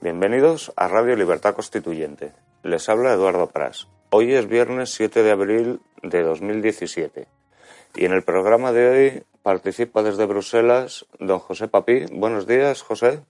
[0.00, 2.32] Bienvenidos a Radio Libertad Constituyente.
[2.62, 3.88] Les habla Eduardo Pras.
[4.10, 7.26] Hoy es viernes 7 de abril de 2017
[7.96, 12.04] y en el programa de hoy participa desde Bruselas don José Papí.
[12.12, 13.24] Buenos días, José.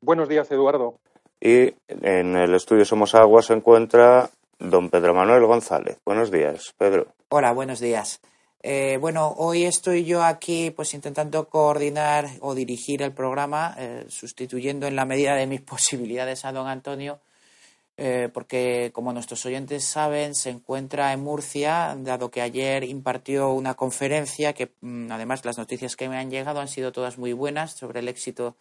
[0.00, 0.98] Buenos días, Eduardo.
[1.40, 6.00] Y en el estudio Somos Agua se encuentra don Pedro Manuel González.
[6.04, 7.06] Buenos días, Pedro.
[7.28, 8.20] Hola, buenos días.
[8.68, 14.88] Eh, bueno, hoy estoy yo aquí pues intentando coordinar o dirigir el programa, eh, sustituyendo
[14.88, 17.20] en la medida de mis posibilidades a don Antonio,
[17.96, 23.74] eh, porque como nuestros oyentes saben, se encuentra en Murcia, dado que ayer impartió una
[23.74, 27.70] conferencia que mm, además las noticias que me han llegado han sido todas muy buenas
[27.74, 28.56] sobre el éxito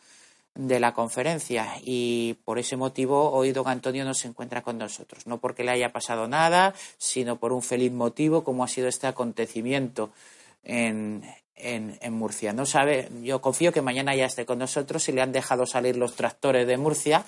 [0.56, 5.28] de la conferencia y por ese motivo hoy don Antonio no se encuentra con nosotros,
[5.28, 9.08] no porque le haya pasado nada, sino por un feliz motivo como ha sido este
[9.08, 10.12] acontecimiento
[10.64, 11.24] en,
[11.56, 12.54] en, en, Murcia.
[12.54, 15.98] No sabe, yo confío que mañana ya esté con nosotros y le han dejado salir
[15.98, 17.26] los tractores de Murcia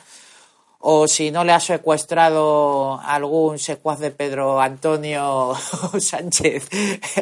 [0.80, 5.54] o si no le ha secuestrado algún secuaz de Pedro Antonio
[6.00, 6.70] Sánchez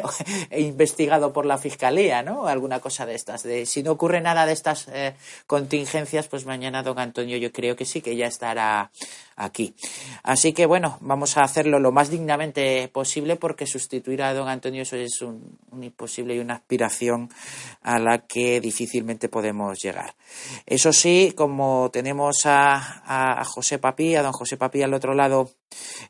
[0.56, 2.46] investigado por la fiscalía, ¿no?
[2.46, 3.42] Alguna cosa de estas.
[3.42, 5.14] De, si no ocurre nada de estas eh,
[5.46, 8.90] contingencias, pues mañana don Antonio yo creo que sí, que ya estará
[9.36, 9.74] aquí.
[10.22, 14.82] Así que bueno, vamos a hacerlo lo más dignamente posible porque sustituir a don Antonio
[14.82, 17.30] eso es un, imposible y una aspiración
[17.82, 20.14] a la que difícilmente podemos llegar.
[20.64, 25.50] Eso sí, como tenemos a, a José Papí, a don José Papí al otro lado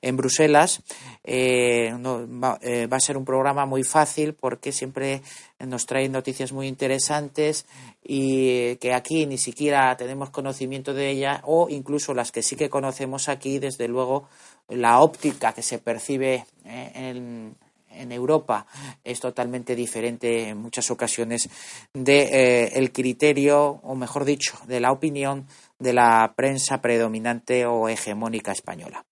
[0.02, 0.82] en Bruselas,
[1.24, 5.22] eh, va, eh, va, a ser un programa muy fácil porque siempre
[5.60, 7.66] nos trae noticias muy interesantes
[8.02, 12.70] y que aquí ni siquiera tenemos conocimiento de ellas o incluso las que sí que
[12.70, 14.28] conocemos aquí, desde luego
[14.68, 17.56] la óptica que se percibe eh, en,
[17.96, 18.66] en Europa
[19.04, 21.48] es totalmente diferente en muchas ocasiones
[21.92, 25.46] de eh, el criterio o mejor dicho de la opinión
[25.78, 29.04] de la prensa predominante o hegemónica española.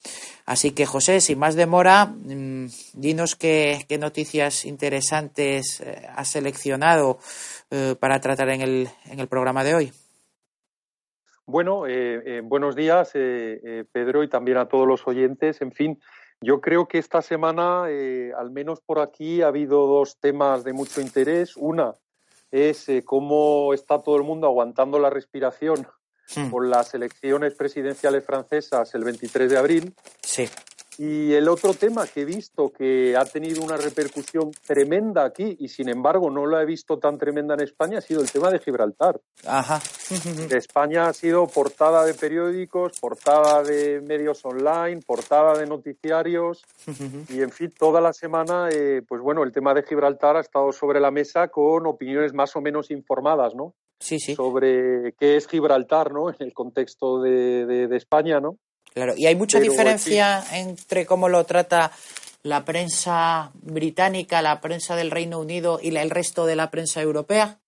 [0.46, 7.18] Así que, José, sin más demora, mmm, dinos qué, noticias interesantes eh, has seleccionado
[7.70, 9.92] eh, para tratar en el, en el, programa de hoy.
[11.46, 15.60] Bueno, eh, buenos días, Pedro, y también a todos los oyentes.
[15.60, 16.00] En fin,
[16.44, 21.00] yo creo que esta semana, al menos por aquí, ha habido dos temas de mucho
[21.00, 21.56] interés.
[21.56, 21.94] Una
[22.50, 25.86] es cómo está todo el mundo aguantando la respiración
[26.34, 26.50] Hmm.
[26.50, 29.94] por las elecciones presidenciales francesas el 23 de abril.
[30.22, 30.48] Sí.
[30.98, 35.68] Y el otro tema que he visto que ha tenido una repercusión tremenda aquí y
[35.68, 38.60] sin embargo no la he visto tan tremenda en España ha sido el tema de
[38.60, 39.20] Gibraltar.
[39.46, 39.80] Ajá.
[40.50, 46.62] España ha sido portada de periódicos, portada de medios online, portada de noticiarios
[47.28, 50.70] y en fin toda la semana, eh, pues bueno, el tema de Gibraltar ha estado
[50.72, 53.74] sobre la mesa con opiniones más o menos informadas, ¿no?
[53.98, 54.34] Sí, sí.
[54.34, 56.28] Sobre qué es Gibraltar, ¿no?
[56.38, 58.58] En el contexto de, de, de España, ¿no?
[58.94, 61.90] Claro, y hay mucha Pero, diferencia entre cómo lo trata
[62.44, 67.58] la prensa británica, la prensa del Reino Unido y el resto de la prensa europea.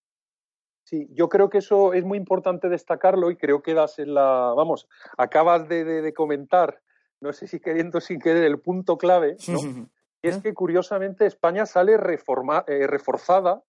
[0.85, 4.53] Sí, yo creo que eso es muy importante destacarlo y creo que das en la,
[4.57, 4.87] vamos,
[5.19, 6.81] acabas de, de- de comentar,
[7.21, 9.59] no sé si queriendo o sin querer, el punto clave, ¿no?
[10.23, 13.63] Y es que curiosamente España sale reforma- eh, reforzada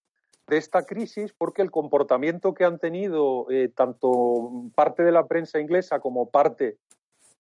[0.48, 4.10] de esta crisis porque el comportamiento que han tenido eh, tanto
[4.74, 6.78] parte de la prensa inglesa como parte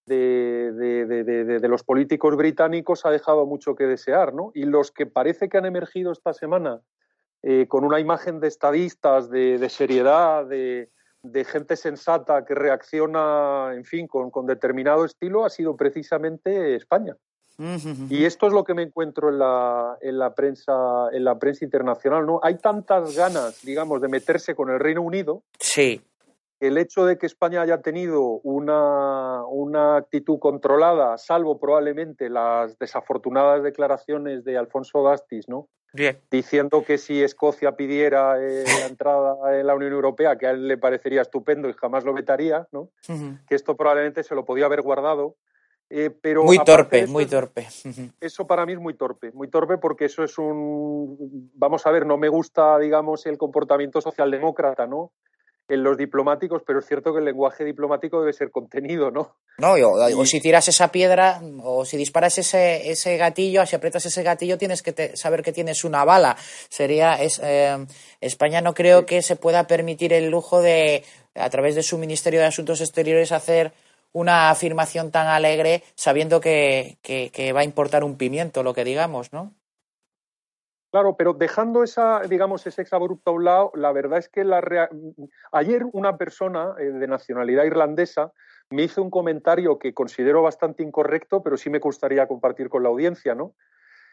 [0.07, 4.51] de, de- de- de- los políticos británicos ha dejado mucho que desear, ¿no?
[4.56, 6.81] Y los que parece que han emergido esta semana
[7.44, 10.89] eh, con una imagen de estadistas, de, seriedad, de,
[11.21, 17.15] de gente sensata que reacciona, en fin, con, con determinado estilo, ha sido precisamente España.
[18.09, 21.65] Y esto es lo que me encuentro en la, en la prensa, en la prensa
[21.65, 22.39] internacional, ¿no?
[22.44, 26.00] Hay tantas ganas, digamos, de meterse con el Reino Unido, Sí,
[26.59, 33.63] el hecho de que España haya tenido una, una actitud controlada, salvo probablemente las desafortunadas
[33.63, 35.69] declaraciones de Alfonso Dastis, ¿no?
[35.94, 36.19] bien.
[36.31, 40.68] diciendo que si Escocia pidiera eh, la entrada en la Unión Europea, que a él
[40.68, 42.89] le parecería estupendo y jamás lo vetaría, ¿no?
[43.48, 45.36] que esto probablemente se lo podía haber guardado.
[45.89, 47.65] Eh, pero Muy torpe, eso, muy torpe.
[48.19, 52.06] Eso para mí es muy torpe, muy torpe porque eso es un, vamos a ver,
[52.06, 55.13] no me gusta, digamos, el comportamiento socialdemócrata, ¿no?
[55.69, 59.35] En los diplomáticos, pero es cierto que el lenguaje diplomático debe ser contenido, ¿no?
[59.57, 64.23] No, o, si tiras esa piedra o si disparas ese, ese gatillo, si aprietas ese
[64.23, 66.37] gatillo, tienes que te- saber que tienes una bala.
[66.69, 67.85] Sería es, eh,
[68.21, 71.03] España no creo que se pueda permitir el lujo de,
[71.35, 73.73] a través de su Ministerio de Asuntos Exteriores, hacer
[74.13, 78.85] una afirmación tan alegre sabiendo que, que, que va a importar un pimiento, lo que
[78.85, 79.53] digamos, ¿no?
[80.91, 84.61] Claro, pero dejando esa, digamos, ese exabrupto a un lado, la verdad es que la
[84.61, 84.89] rea-
[85.51, 88.31] ayer una persona eh, de nacionalidad irlandesa
[88.69, 92.89] me hizo un comentario que considero bastante incorrecto, pero sí me gustaría compartir con la
[92.89, 93.53] audiencia, ¿no?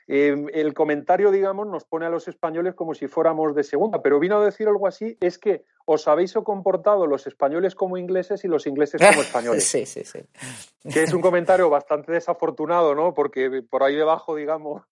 [0.07, 4.19] Eh, el comentario, digamos, nos pone a los españoles como si fuéramos de segunda, pero
[4.19, 8.49] vino a decir algo así, es que os habéis comportado los españoles como ingleses y
[8.49, 10.21] los ingleses como españoles sí, sí, sí.
[10.93, 13.15] que es un comentario bastante desafortunado, ¿no?
[13.15, 14.83] Porque por ahí debajo, digamos,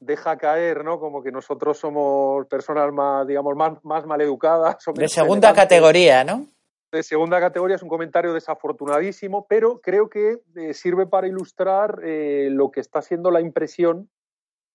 [0.00, 0.98] deja caer, ¿no?
[0.98, 4.76] Como que nosotros somos personas más, digamos, más, más maleducadas.
[4.94, 6.46] De segunda categoría, ¿no?
[6.90, 12.48] De segunda categoría es un comentario desafortunadísimo, pero creo que eh, sirve para ilustrar eh,
[12.50, 14.08] lo que está siendo la impresión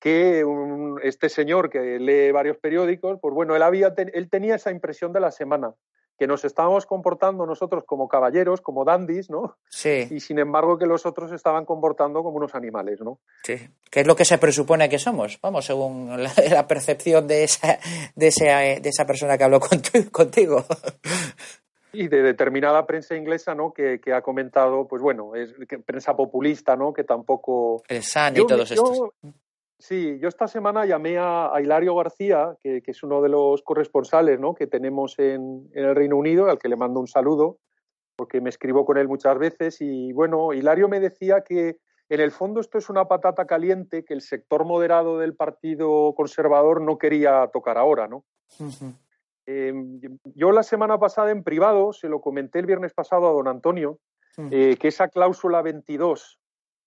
[0.03, 4.69] que un- este señor que lee varios periódicos, pues bueno, él, había él tenía esa
[4.69, 5.73] impresión de la semana,
[6.19, 9.55] que nos estábamos comportando nosotros como caballeros, como dandis, ¿no?
[9.69, 13.19] Sí, y sin embargo que los otros estaban comportando como unos animales, ¿no?
[13.43, 13.55] sí.
[13.89, 17.79] Que es lo que se presupone que somos, vamos, según la, la percepción de esa,
[18.15, 20.65] de, esa, de esa persona que habló con tu- contigo.
[21.95, 23.71] Y de determinada prensa inglesa, ¿no?
[23.71, 26.91] Que, que ha comentado, pues bueno, es que prensa populista, ¿no?
[26.91, 27.83] Que tampoco.
[27.87, 29.09] El SAN y Yo- todos yo- estos.
[29.83, 33.63] Sí, yo esta semana llamé a, a Hilario García, que, que es uno de los
[33.63, 34.53] corresponsales, ¿no?
[34.53, 37.57] Que tenemos en, en el Reino Unido, al que le mando un saludo,
[38.15, 39.81] porque me escribo con él muchas veces.
[39.81, 44.13] Y bueno, Hilario me decía que en el fondo esto es una patata caliente que
[44.13, 48.23] el sector moderado del Partido Conservador no quería tocar ahora, ¿no?
[49.47, 49.73] Eh,
[50.33, 53.99] yo la semana pasada en privado, se lo comenté el viernes pasado a don Antonio,
[54.49, 56.39] eh, que esa cláusula 22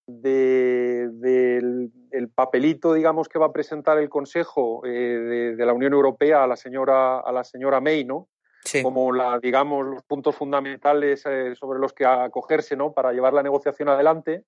[0.07, 5.73] de- del el papelito, digamos, que va a presentar el Consejo eh, de, de la
[5.75, 8.29] Unión Europea a la señora a la señora May, ¿no?
[8.65, 8.83] Sí.
[8.83, 12.93] Como la, digamos, los puntos fundamentales eh, sobre los que acogerse, ¿no?
[12.93, 14.45] Para llevar la negociación adelante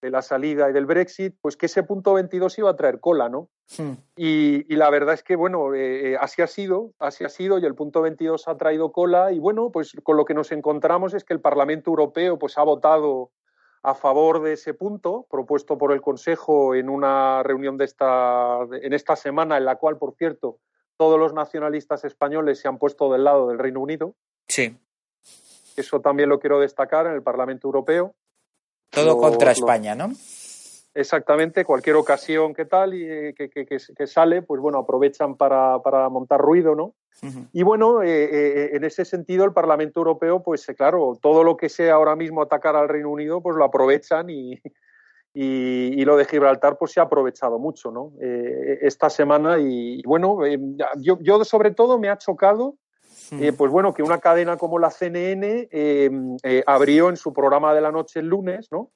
[0.00, 3.28] de la salida y del Brexit, pues que ese punto 22 iba a traer cola,
[3.28, 3.48] ¿no?
[3.78, 3.92] Mm.
[4.16, 7.64] Y, y la verdad es que, bueno, eh, así ha sido, así ha sido, y
[7.64, 11.24] el punto 22 ha traído cola, y bueno, pues con lo que nos encontramos es
[11.24, 13.30] que el Parlamento Europeo pues, ha votado
[13.84, 18.92] a favor de ese punto, propuesto por el Consejo en una reunión de esta, en
[18.92, 20.58] esta semana, en la cual, por cierto,
[20.96, 24.14] todos los nacionalistas españoles se han puesto del lado del Reino Unido.
[24.46, 24.76] Sí.
[25.76, 28.14] Eso también lo quiero destacar en el Parlamento Europeo.
[28.90, 30.12] Todo Lo- contra lo- España, ¿no?
[30.94, 35.36] Exactamente, cualquier ocasión que tal y eh, que, que- que- que sale, pues bueno, aprovechan
[35.36, 36.94] para, para montar ruido, ¿no?
[37.52, 41.68] Y bueno, eh, eh, en ese sentido, el Parlamento Europeo, pues claro, todo lo que
[41.68, 44.60] sea ahora mismo atacar al Reino Unido, pues lo aprovechan y,
[45.32, 48.12] y, lo de Gibraltar pues se ha aprovechado mucho, ¿no?
[48.20, 50.58] Eh, esta semana y, bueno, eh,
[50.98, 52.74] yo, yo, sobre todo me ha chocado
[53.40, 55.68] eh, pues bueno, que una cadena como la CNN
[56.66, 58.90] abrió en su programa de la noche el lunes, ¿no?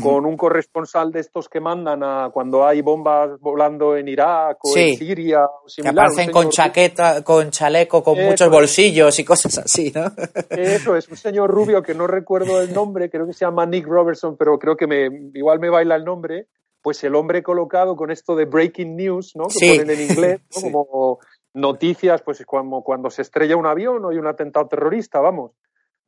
[0.00, 4.76] Con un corresponsal de estos que mandan a cuando hay bombas volando en Irak o
[4.76, 5.44] en Siria.
[5.44, 10.12] O similar, que aparecen con chaqueta, con chaleco, con muchos bolsillos y cosas así, ¿no?
[10.50, 13.86] Eso es, un señor rubio que no recuerdo el nombre, creo que se llama Nick
[13.86, 16.46] Robertson, pero creo que me, igual me baila el nombre.
[16.80, 19.44] Pues el hombre colocado con esto de breaking news, ¿no?
[19.46, 21.20] Que ponen en inglés, como
[21.54, 25.52] noticias, pues como cuando se estrella un avión o hay un atentado terrorista, vamos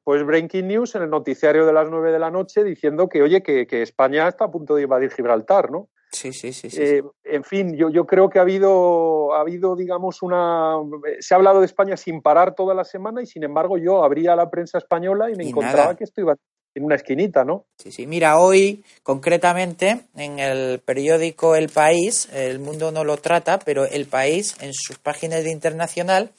[0.05, 3.43] pues Breaking News en el noticiario de las nueve de la noche diciendo que, oye,
[3.43, 5.89] que, España está a punto de invadir Gibraltar, ¿no?
[6.13, 6.69] Sí, sí, sí.
[6.79, 10.77] Eh, en fin, yo, yo creo que ha habido, ha habido, digamos, una.
[11.19, 14.37] Se ha hablado de España sin parar toda la semana y, sin embargo, yo abría
[14.37, 16.37] la prensa española y me encontraba que esto iba
[16.75, 17.67] en una esquinita, ¿no?
[17.79, 18.07] Sí, sí.
[18.07, 24.07] Mira, hoy, concretamente, en el periódico El País, El Mundo no lo trata, pero El
[24.07, 26.31] País, en sus páginas de internacional,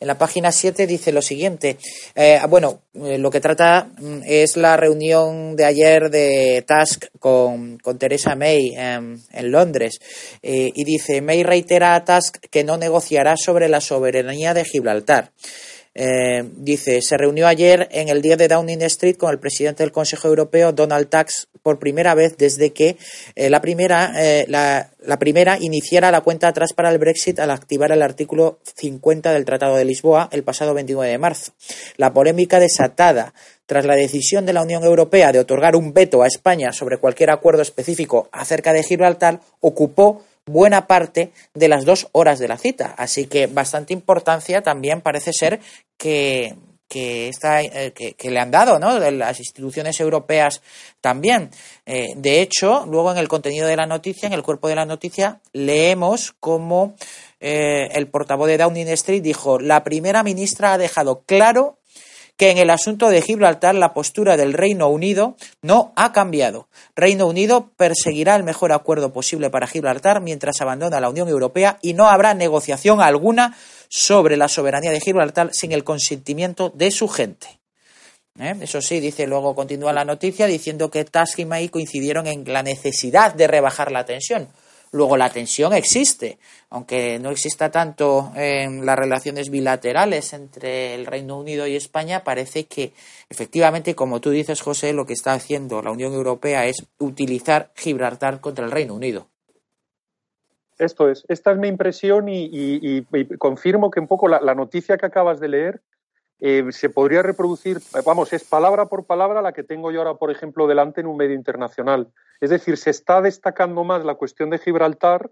[0.00, 1.76] en la página 7 dice lo siguiente.
[2.14, 7.78] Eh, bueno, eh, lo que trata mm, es la reunión de ayer de Tusk con,
[7.78, 10.00] con Theresa May en Londres.
[10.42, 15.32] Eh, y dice, May reitera a Tusk que no negociará sobre la soberanía de Gibraltar.
[15.92, 19.90] Eh, dice, se reunió ayer en el día de Downing Street con el presidente del
[19.90, 22.96] Consejo Europeo, Donald Tusk, por primera vez desde que
[23.34, 27.50] eh, la, primera, eh, la, la, primera iniciara la cuenta atrás para el Brexit al
[27.50, 31.52] activar el artículo 50 del Tratado de Lisboa el pasado 29 de marzo.
[31.96, 33.34] La polémica desatada
[33.66, 37.30] tras la decisión de la Unión Europea de otorgar un veto a España sobre cualquier
[37.30, 42.94] acuerdo específico acerca de Gibraltar ocupó buena parte de las dos horas de la cita.
[42.96, 45.60] Así que bastante importancia también parece ser
[45.96, 46.56] que,
[46.90, 48.98] que, eh, le han dado ¿no?
[48.98, 50.60] las instituciones europeas
[51.00, 51.50] también.
[51.86, 54.84] Eh, de hecho, luego en el contenido de la noticia, en el cuerpo de la
[54.84, 56.96] noticia, leemos cómo
[57.38, 61.79] eh, el portavoz de Downing Street dijo la primera ministra ha dejado claro
[62.40, 66.68] que en el asunto de Gibraltar la postura del Reino Unido no ha cambiado.
[66.96, 71.92] Reino Unido perseguirá el mejor acuerdo posible para Gibraltar mientras abandona la Unión Europea y
[71.92, 73.54] no habrá negociación alguna
[73.90, 77.60] sobre la soberanía de Gibraltar sin el consentimiento de su gente.
[78.38, 78.54] ¿Eh?
[78.62, 82.62] Eso sí, dice luego continúa la noticia diciendo que Tusk y May coincidieron en la
[82.62, 84.48] necesidad de rebajar la tensión.
[84.92, 91.38] Luego la tensión existe, aunque no exista tanto en las relaciones bilaterales entre el Reino
[91.38, 92.92] Unido y España, parece que
[93.28, 98.40] efectivamente, como tú dices, José, lo que está haciendo la Unión Europea es utilizar Gibraltar
[98.40, 99.28] contra el Reino Unido.
[100.80, 103.04] Esto es, esta es mi impresión y,
[103.38, 105.82] confirmo que un poco la, noticia que acabas de leer
[106.40, 110.30] eh, se podría reproducir, vamos, es palabra por palabra la que tengo yo ahora, por
[110.30, 112.08] ejemplo, delante en un medio internacional.
[112.40, 115.30] Es decir, se está destacando más la cuestión de Gibraltar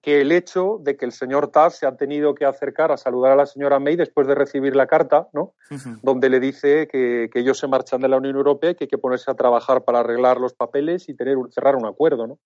[0.00, 3.32] que el hecho de que el señor Tass se ha tenido que acercar a saludar
[3.32, 5.54] a la señora May después de recibir la carta, ¿no?
[6.02, 8.98] Donde le dice que, ellos se marchan de la Unión Europea y que hay que
[8.98, 12.38] ponerse a trabajar para arreglar los papeles y tener, cerrar un acuerdo, ¿no?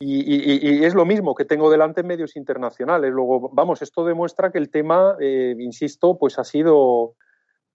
[0.00, 3.10] Y, es lo mismo que tengo delante en medios internacionales.
[3.12, 7.14] Luego, vamos, esto demuestra que el tema, eh, insisto, pues ha sido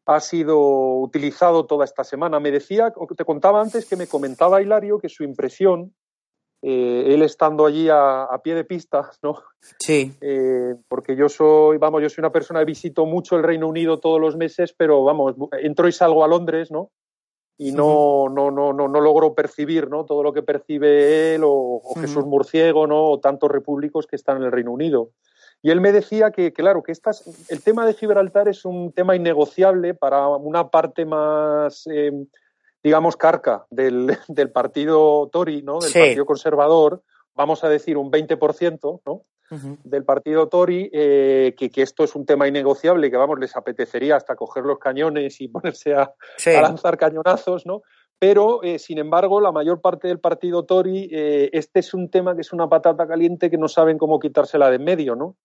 [0.06, 2.39] ha sido utilizado toda esta semana.
[2.39, 5.94] Me decía, te contaba antes que me comentaba Hilario que su impresión,
[6.62, 9.36] eh, él estando allí a, pie de pista, ¿no?
[9.80, 10.13] Sí.
[10.22, 14.00] Eh, porque yo soy, vamos, yo soy una persona que visito mucho el Reino Unido
[14.00, 16.92] todos los meses, pero vamos, entro y salgo a Londres, ¿no?
[17.57, 20.05] Y no, no, no, no, no logro percibir, ¿no?
[20.05, 23.12] Todo lo que percibe él o, Jesús Murciego, ¿no?
[23.12, 25.12] O tantos repúblicos que están en el Reino Unido.
[25.62, 29.15] Y él me decía que, claro, que estas, el tema de Gibraltar es un tema
[29.15, 32.27] innegociable para una parte más, em,
[32.83, 35.79] digamos, carca del, del, partido Tory, ¿no?
[35.79, 37.01] del Partido Conservador,
[37.33, 39.24] vamos a decir un 20%, ¿no?
[39.83, 44.15] Del partido Tory, eh, que, que, esto es un tema innegociable, que vamos, les apetecería
[44.15, 46.13] hasta coger los cañones y ponerse a,
[46.45, 47.81] lanzar cañonazos, ¿no?
[48.19, 52.36] Pero, eh, sin embargo, la mayor parte del partido Tory, eh, este es un tema
[52.36, 55.36] que es una patata caliente que no saben cómo quitársela de en medio, ¿no?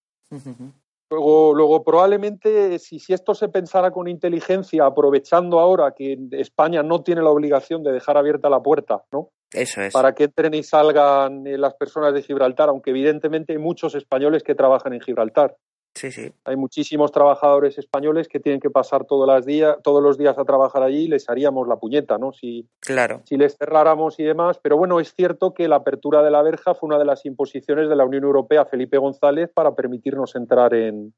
[1.10, 7.02] Luego, luego, probablemente, si, si, esto se pensara con inteligencia, aprovechando ahora que España no
[7.02, 9.30] tiene la obligación de dejar abierta la puerta, ¿no?
[9.52, 9.92] Eso es.
[9.92, 14.42] Para que entren y salgan eh, las personas de Gibraltar, aunque evidentemente hay muchos españoles
[14.42, 15.56] que trabajan en Gibraltar.
[15.94, 16.32] Sí, sí.
[16.44, 20.44] Hay muchísimos trabajadores españoles que tienen que pasar todos los, días, todos los días a
[20.44, 22.32] trabajar allí y les haríamos la puñeta, ¿no?
[22.32, 23.22] Si, claro.
[23.24, 24.60] si les cerráramos y demás.
[24.62, 27.88] Pero bueno, es cierto que la apertura de la verja fue una de las imposiciones
[27.88, 31.14] de la Unión Europea, Felipe González, para permitirnos entrar en,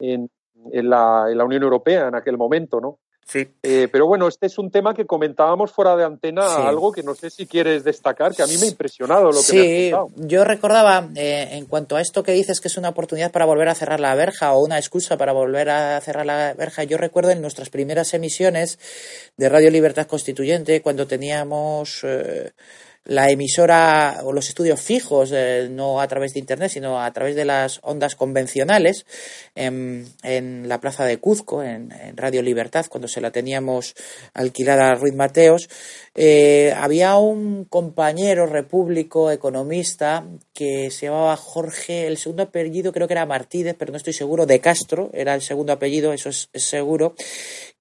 [0.00, 0.30] en,
[0.72, 2.98] la, en la Unión Europea en aquel momento, ¿no?
[3.32, 3.48] Sí.
[3.62, 7.14] Eh, pero bueno, este es un tema que comentábamos fuera de antena, algo que no
[7.14, 11.08] sé si quieres destacar, que a mí me ha impresionado lo que sí, yo recordaba,
[11.16, 14.00] eh, en cuanto a esto que dices que es una oportunidad para volver a cerrar
[14.00, 17.70] la verja o una excusa para volver a cerrar la verja, yo recuerdo en nuestras
[17.70, 18.78] primeras emisiones
[19.38, 22.00] de Radio Libertad Constituyente, cuando teníamos...
[22.04, 22.50] Eh,
[23.04, 27.34] la emisora o los estudios fijos, eh, no a través de Internet, sino a través
[27.34, 29.06] de las ondas convencionales,
[29.54, 33.94] en, la plaza de Cuzco, en, Radio Libertad, cuando se la teníamos
[34.34, 35.68] alquilada a Ruiz Mateos,
[36.14, 43.14] eh, había un compañero repúblico, economista, que se llamaba Jorge, el segundo apellido creo que
[43.14, 47.14] era Martínez, pero no estoy seguro, de Castro, era el segundo apellido, eso es seguro,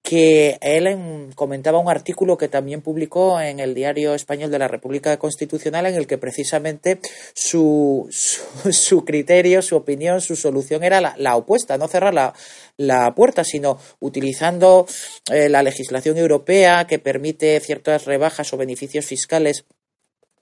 [0.02, 5.18] que él comentaba un artículo que también publicó en el Diario Español de la República
[5.18, 7.00] Constitucional en el que precisamente
[7.34, 12.34] su, su, criterio, su opinión, su solución era la, opuesta, no cerrar la,
[12.78, 14.88] la, puerta, sino utilizando
[15.32, 19.66] eh, la legislación europea que permite ciertas rebajas o beneficios fiscales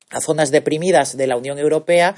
[0.09, 2.15] a zonas deprimidas de la Unión Europea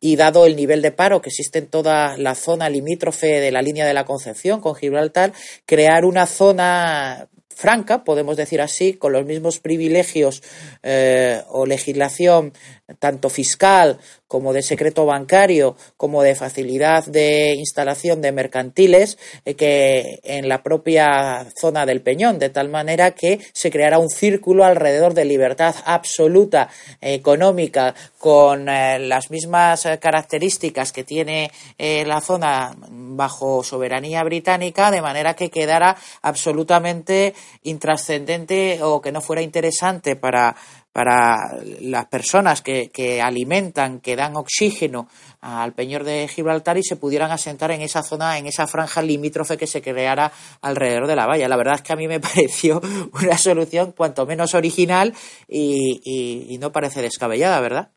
[0.00, 3.62] y dado el nivel de paro que existe en toda la zona limítrofe de la
[3.62, 5.32] línea de la Concepción con Gibraltar,
[5.66, 7.28] crear una zona
[7.60, 10.42] franca, podemos decir así, con los mismos privilegios
[10.82, 12.54] eh, o legislación
[12.98, 20.20] tanto fiscal como de secreto bancario, como de facilidad de instalación de mercantiles, eh, que
[20.22, 25.14] en la propia zona del Peñón, de tal manera que se creara un círculo alrededor
[25.14, 26.68] de libertad absoluta
[27.00, 35.02] económica con eh, las mismas características que tiene eh, la zona bajo soberanía británica, de
[35.02, 40.56] manera que quedara absolutamente intrascendente o que no fuera interesante para
[40.92, 45.06] para las personas que, que, alimentan, que dan oxígeno
[45.40, 49.56] al peñor de Gibraltar y se pudieran asentar en esa zona, en esa franja limítrofe
[49.56, 51.48] que se creara alrededor de la valla.
[51.48, 52.80] La verdad es que a mí me pareció
[53.12, 55.14] una solución cuanto menos original
[55.48, 57.92] y, no parece descabellada, ¿verdad?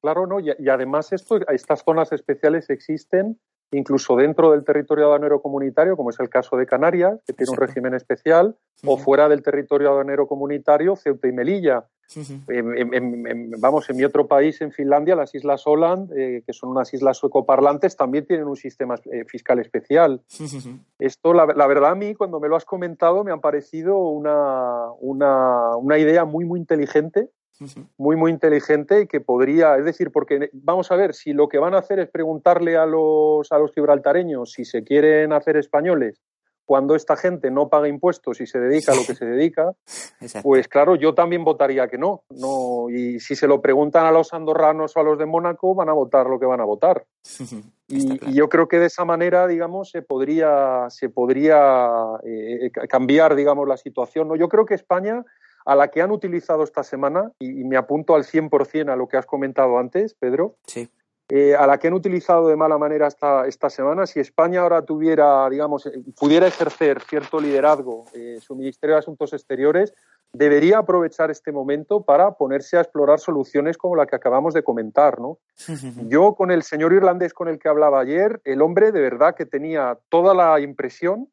[0.00, 3.38] Claro, no, y, además esto, estas zonas especiales existen
[3.76, 7.56] incluso dentro del territorio aduanero comunitario, como es el caso de Canarias, que tiene un
[7.56, 11.84] régimen especial, o fuera del territorio aduanero comunitario, Ceuta y Melilla.
[13.58, 17.16] vamos, en mi otro país, en Finlandia, las Islas Åland, eh, que son unas islas
[17.16, 20.22] suecoparlantes, también tienen un sistema eh, fiscal especial.
[20.98, 25.76] Esto, la, verdad, a mí, cuando me lo has comentado, me ha parecido una, una,
[25.76, 27.30] una idea muy, muy inteligente
[27.96, 31.58] muy, muy inteligente y que podría, es decir, porque vamos a ver, si lo que
[31.58, 36.20] van a hacer es preguntarle a los, a los gibraltareños si se quieren hacer españoles
[36.64, 39.72] cuando esta gente no paga impuestos y se dedica a lo que se dedica,
[40.42, 42.22] pues claro, yo también votaría que no.
[42.30, 42.88] no.
[42.90, 45.92] Y si se lo preguntan a los andorranos o a los de Mónaco, van a
[45.92, 47.04] votar lo que van a votar.
[47.88, 51.90] y, yo creo que de esa manera, digamos, se podría, se podría
[52.24, 54.28] eh, cambiar, digamos, la situación.
[54.28, 54.36] ¿no?
[54.36, 55.24] Yo creo que España
[55.64, 59.16] a la que han utilizado esta semana, y, me apunto al 100% a lo que
[59.16, 60.88] has comentado antes, Pedro, sí.
[61.30, 64.82] Eh, a la que han utilizado de mala manera esta, esta semana, si España ahora
[64.82, 69.94] tuviera, digamos, eh, pudiera ejercer cierto liderazgo en eh, su Ministerio de Asuntos Exteriores,
[70.34, 75.18] debería aprovechar este momento para ponerse a explorar soluciones como la que acabamos de comentar,
[75.18, 75.38] ¿no?
[76.10, 79.46] Yo con el señor irlandés con el que hablaba ayer, el hombre de verdad que
[79.46, 81.30] tenía toda la impresión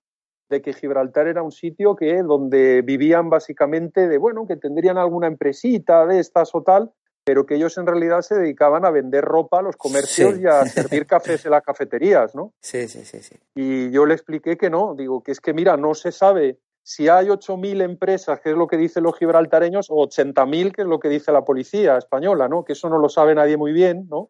[0.51, 5.25] de que Gibraltar era un sitio que donde vivían básicamente de bueno que tendrían alguna
[5.27, 6.91] empresita de estas o tal
[7.23, 10.65] pero que ellos en realidad se dedicaban a vender ropa a los comercios y a
[10.65, 12.53] servir cafés en las cafeterías, ¿no?
[12.61, 13.35] Sí, sí, sí, sí.
[13.53, 17.09] Y yo le expliqué que no, digo que es que mira, no se sabe si
[17.09, 20.99] hay 8.000 empresas, que es lo que dicen los gibraltareños, o 80.000, que es lo
[20.99, 22.65] que dice la policía española, ¿no?
[22.65, 24.29] Que eso no lo sabe nadie muy bien, ¿no?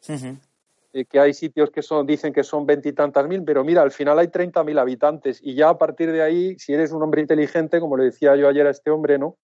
[0.93, 4.19] Eh, que hay sitios que son, dicen que son veintitantas mil, pero mira, al final
[4.19, 7.79] hay treinta mil habitantes y ya a partir de ahí, si eres un hombre inteligente,
[7.79, 9.37] como le decía yo ayer a este hombre, ¿no?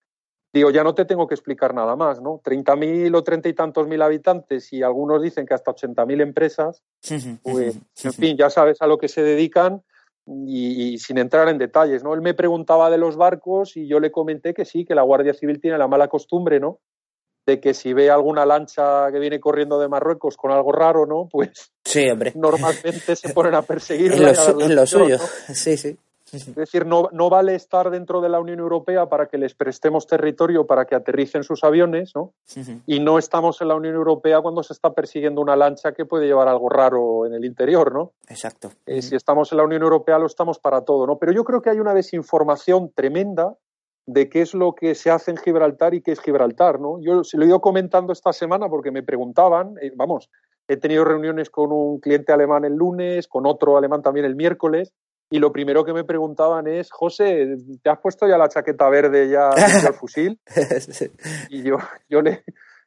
[0.54, 2.42] Digo, ya no te tengo que explicar nada más, ¿no?
[2.44, 6.20] Treinta mil o treinta y tantos mil habitantes y algunos dicen que hasta ochenta mil
[6.20, 6.84] empresas,
[7.44, 9.84] pues, en fin, ya sabes a lo que se dedican
[10.26, 12.14] y, y, sin entrar en detalles, ¿no?
[12.14, 15.34] Él me preguntaba de los barcos y yo le comenté que sí, que la Guardia
[15.34, 16.80] Civil tiene la mala costumbre, ¿no?
[17.48, 21.30] De que si ve alguna lancha que viene corriendo de Marruecos con algo raro, ¿no?
[21.32, 22.34] Pues sí, hombre.
[22.36, 24.34] normalmente se ponen a perseguirla.
[24.60, 25.18] en lo, suyo,
[25.54, 25.98] sí, sí.
[26.34, 30.06] Es decir, no, no, vale estar dentro de la Unión Europea para que les prestemos
[30.08, 32.34] territorio para que aterricen sus aviones, ¿no?
[32.86, 36.26] Y no estamos en la Unión Europea cuando se está persiguiendo una lancha que puede
[36.26, 38.12] llevar algo raro en el interior, ¿no?
[38.28, 38.72] Exacto.
[38.86, 41.18] Eh, si estamos en la Unión Europea lo estamos para todo, ¿no?
[41.18, 43.56] Pero yo creo que hay una desinformación tremenda
[44.08, 47.00] de qué es lo que se hace en Gibraltar y qué es Gibraltar, ¿no?
[47.02, 50.32] Yo se lo he ido comentando esta semana porque me preguntaban, eh, vamos,
[50.67, 54.93] he tenido reuniones con un cliente alemán el lunes, con otro alemán también el miércoles,
[55.30, 59.28] y lo primero que me preguntaban es, José, ¿te has puesto ya la chaqueta verde
[59.28, 59.50] ya
[59.88, 60.39] el fusil?
[61.50, 62.46] Y yo, yo, le,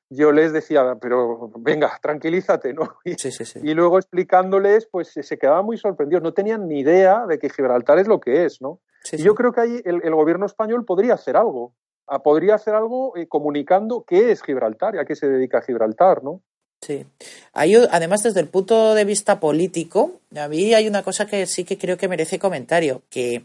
[0.08, 2.96] yo les decía, pero venga, tranquilízate, ¿no?
[3.04, 3.60] Y, Sí, sí, sí.
[3.62, 7.98] y luego explicándoles, pues se quedaban muy sorprendidos, no tenían ni idea de que Gibraltar
[7.98, 8.80] es lo que es, ¿no?
[9.02, 11.72] Sí, yo creo que ahí el, el gobierno español podría hacer algo,
[12.06, 16.22] ah, podría hacer algo eh, comunicando qué es Gibraltar y a qué se dedica Gibraltar,
[16.22, 16.42] ¿no?
[16.82, 17.04] Sí.
[17.52, 21.64] Hay, además, desde el punto de vista político, a mí hay una cosa que sí
[21.64, 23.44] que creo que merece comentario, que,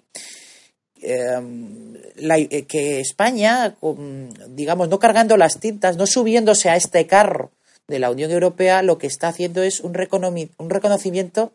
[1.02, 3.76] em, la- eh, que España,
[4.50, 7.52] digamos, no cargando las tintas, no subiéndose a este carro
[7.88, 11.52] de la Unión Europea, lo que está haciendo es un reconocimiento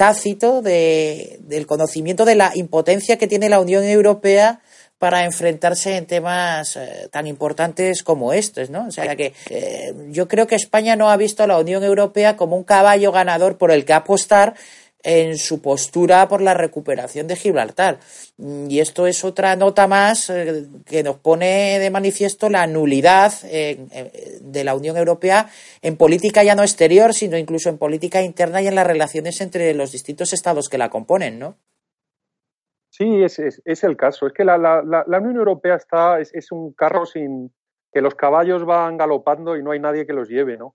[0.00, 4.60] tácito de- del conocimiento de la impotencia que tiene la Unión Europea
[4.98, 8.86] para enfrentarse en temas eh, tan importantes como estos, ¿no?
[8.86, 12.38] O sea que eh, yo creo que España no ha visto a la Unión Europea
[12.38, 14.54] como un caballo ganador por el que apostar
[15.02, 17.98] en su postura por la recuperación de Gibraltar.
[18.36, 23.32] Mm, Y esto es otra nota más eh, que nos pone de manifiesto la nulidad
[23.44, 25.48] eh, eh, de la Unión Europea
[25.82, 29.74] en política ya no exterior, sino incluso en política interna y en las relaciones entre
[29.74, 31.56] los distintos estados que la componen, ¿no?
[32.90, 34.26] Sí, es, es, el caso.
[34.26, 37.50] Es que la, la, la Unión Europea está, es, es un carro sin
[37.92, 40.74] que los caballos van galopando y no hay nadie que los lleve, ¿no?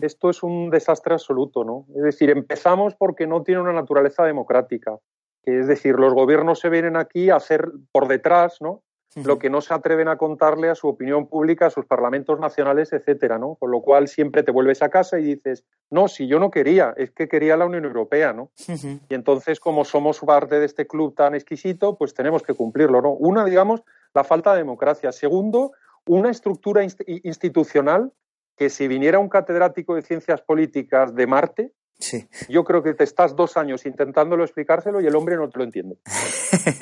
[0.00, 1.86] Esto es un desastre absoluto, ¿no?
[1.96, 4.96] Es decir, empezamos porque no tiene una naturaleza democrática.
[5.44, 8.82] Es decir, los gobiernos se vienen aquí a hacer por detrás, ¿no?
[9.24, 12.94] Lo que no se atreven a contarle a su opinión pública, a sus parlamentos nacionales,
[12.94, 13.56] etcétera, ¿no?
[13.56, 16.94] Con lo cual siempre te vuelves a casa y dices, no, si yo no quería,
[16.96, 18.52] es que quería la Unión Europea, ¿no?
[18.66, 23.10] Y entonces, como somos parte de este club tan exquisito, pues tenemos que cumplirlo, ¿no?
[23.12, 23.82] Una, digamos,
[24.14, 25.12] la falta de democracia.
[25.12, 25.72] Segundo,
[26.06, 28.12] una estructura inst- institucional
[28.56, 32.26] que si viniera un catedrático de ciencias políticas de Marte, Sí.
[32.48, 35.64] yo creo que te estás dos años intentándolo explicárselo y el hombre no te lo
[35.64, 35.98] entiende.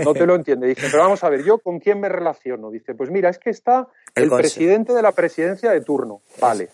[0.02, 0.66] No te lo entiende.
[0.68, 2.70] Dice, pero vamos a ver, ¿yo con quién me relaciono?
[2.70, 6.22] Dice, pues mira, es que está El presidente de la presidencia de turno.
[6.40, 6.70] Vale.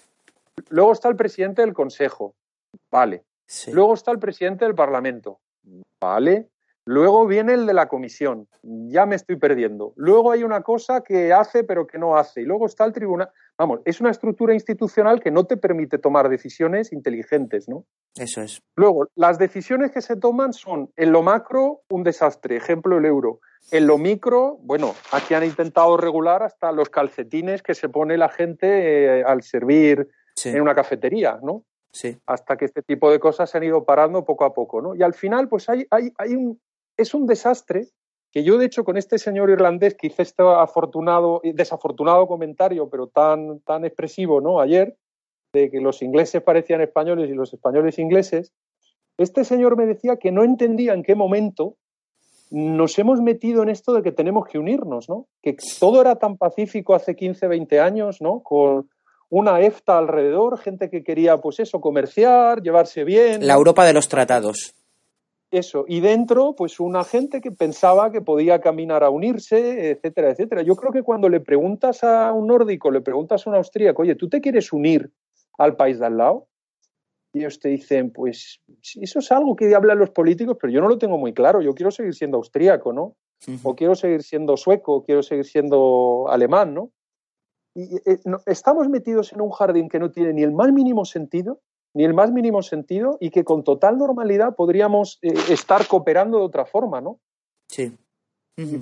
[0.68, 2.34] Luego está el presidente del consejo.
[2.90, 3.24] Vale.
[3.46, 3.72] Sí.
[3.72, 5.40] Luego está el presidente del Parlamento.
[6.00, 6.48] Vale.
[6.88, 8.46] Luego viene el de la comisión.
[8.62, 9.92] Ya me estoy perdiendo.
[9.96, 12.42] Luego hay una cosa que hace pero que no hace.
[12.42, 13.28] Y luego está el tribunal.
[13.58, 17.84] Vamos, es una estructura institucional que no te permite tomar decisiones inteligentes, ¿no?
[18.14, 18.62] Eso es.
[18.76, 22.56] Luego, las decisiones que se toman son, en lo macro, un desastre.
[22.56, 23.40] Ejemplo, el euro.
[23.72, 28.28] En lo micro, bueno, aquí han intentado regular hasta los calcetines que se pone la
[28.28, 30.50] gente eh, al servir Sí.
[30.50, 31.64] en una cafetería, ¿no?
[31.92, 32.18] Sí.
[32.26, 34.94] hasta que este tipo de cosas se han ido parando poco a poco, ¿no?
[34.94, 36.60] Y al final, pues hay, hay, hay un,
[36.96, 37.88] es un desastre
[38.32, 43.06] que yo, de hecho, con este señor irlandés que hice este afortunado, desafortunado comentario, pero
[43.06, 44.60] tan, tan expresivo, ¿no?
[44.60, 44.96] Ayer,
[45.52, 48.52] de que los ingleses parecían españoles y los españoles ingleses,
[49.16, 51.76] este señor me decía que no entendía en qué momento
[52.50, 55.26] nos hemos metido en esto de que tenemos que unirnos, ¿no?
[55.42, 58.42] Que todo era tan pacífico hace 15, 20 años, ¿no?
[58.42, 58.90] Con
[59.30, 63.46] una EFTA alrededor, gente que quería, pues eso, comerciar, llevarse bien.
[63.46, 64.74] La Europa de los tratados.
[65.50, 65.84] Eso.
[65.86, 70.62] Y dentro, pues una gente que pensaba que podía caminar a unirse, etcétera, etcétera.
[70.62, 74.16] Yo creo que cuando le preguntas a un nórdico, le preguntas a un austríaco, oye,
[74.16, 75.10] ¿tú te quieres unir
[75.58, 76.48] al país de al lado?
[77.32, 78.60] Y ellos te dicen, pues
[79.00, 81.60] eso es algo que hablan los políticos, pero yo no lo tengo muy claro.
[81.62, 83.16] Yo quiero seguir siendo austríaco, ¿no?
[83.62, 86.90] O quiero seguir siendo sueco, o quiero seguir siendo alemán, ¿no?
[87.74, 91.04] Y eh, no- estamos metidos en un jardín que no tiene ni el más mínimo
[91.04, 91.60] sentido,
[91.96, 96.44] ni el más mínimo sentido, y que con total normalidad podríamos eh, estar cooperando de
[96.44, 97.18] otra forma, ¿no?
[97.70, 97.96] Sí.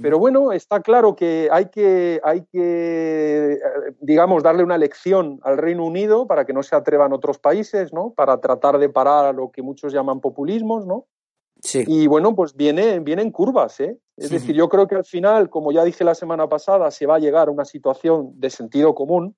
[0.03, 3.61] Pero bueno, está claro que hay que, hay que, eh,
[4.00, 8.12] digamos, darle una lección al Reino Unido para que no se atrevan otros países, ¿no?
[8.14, 11.07] Para tratar de parar a lo que muchos llaman populismos, ¿no?
[11.61, 11.85] Sí.
[11.87, 13.96] Y bueno, pues viene, vienen curvas, ¿eh?
[14.16, 17.16] Es decir, yo creo que al final, como ya dije la semana pasada, se va
[17.16, 19.37] a llegar a una situación de sentido común.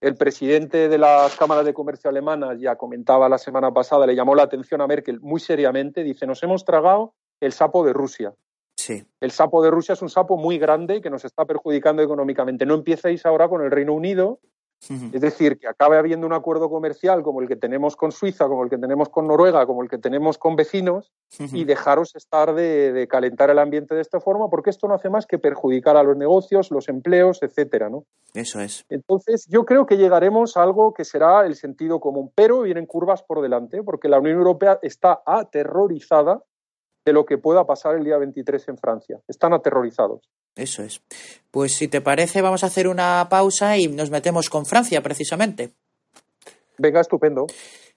[0.00, 4.34] El presidente de las cámaras de comercio alemanas ya comentaba la semana pasada, le llamó
[4.34, 8.34] la atención a Merkel muy seriamente, dice, nos hemos tragado el sapo de Rusia.
[8.76, 9.04] Sí.
[9.20, 12.66] El sapo de Rusia es un sapo muy grande que nos está perjudicando económicamente.
[12.66, 14.40] No empecéis ahora con el Reino Unido,
[14.88, 18.62] Es decir, que acabe habiendo un acuerdo comercial como el que tenemos con Suiza, como
[18.62, 21.12] el que tenemos con Noruega, como el que tenemos con vecinos,
[21.52, 25.08] y dejaros estar de, de calentar el ambiente de esta forma, porque esto no hace
[25.08, 28.04] más que perjudicar a los negocios, los empleos, etcétera, ¿no?
[28.34, 28.84] Eso es.
[28.88, 33.22] Entonces, yo creo que llegaremos a algo que será el sentido común, pero vienen curvas
[33.22, 36.42] por delante, porque la Unión Europea está aterrorizada
[37.04, 39.20] de lo que pueda pasar el día 23 en Francia.
[39.28, 40.28] Están aterrorizados.
[40.56, 41.02] Eso es.
[41.50, 45.74] Pues si te parece, vamos a hacer una pausa y nos metemos con Francia, precisamente.
[46.78, 47.46] Venga, estupendo.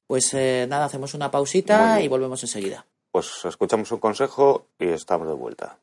[0.05, 2.85] Pues eh, nada, hacemos una pausita y volvemos enseguida.
[3.11, 5.79] Pues escuchamos un consejo y estamos de vuelta.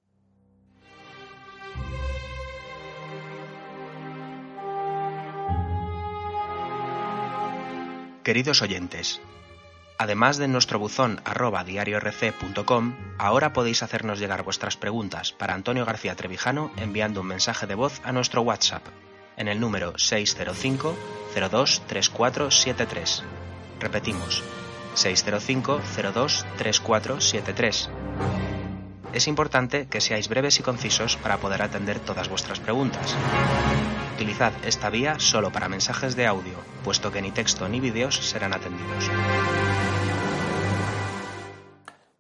[8.23, 9.21] Queridos oyentes,
[9.99, 16.15] además de nuestro buzón arroba diariorc.com, ahora podéis hacernos llegar vuestras preguntas para Antonio García
[16.15, 18.83] Trevijano enviando un mensaje de voz a nuestro WhatsApp
[19.37, 20.97] en el número 605
[21.35, 23.23] 02 3473.
[23.81, 24.43] Repetimos,
[24.95, 25.81] 605
[26.15, 28.56] 02 3473.
[29.17, 33.17] Es importante que seáis breves y concisos para poder atender todas vuestras preguntas.
[34.15, 36.53] Utilizad esta vía solo para mensajes de audio,
[36.85, 39.11] puesto que ni texto ni vídeos serán atendidos.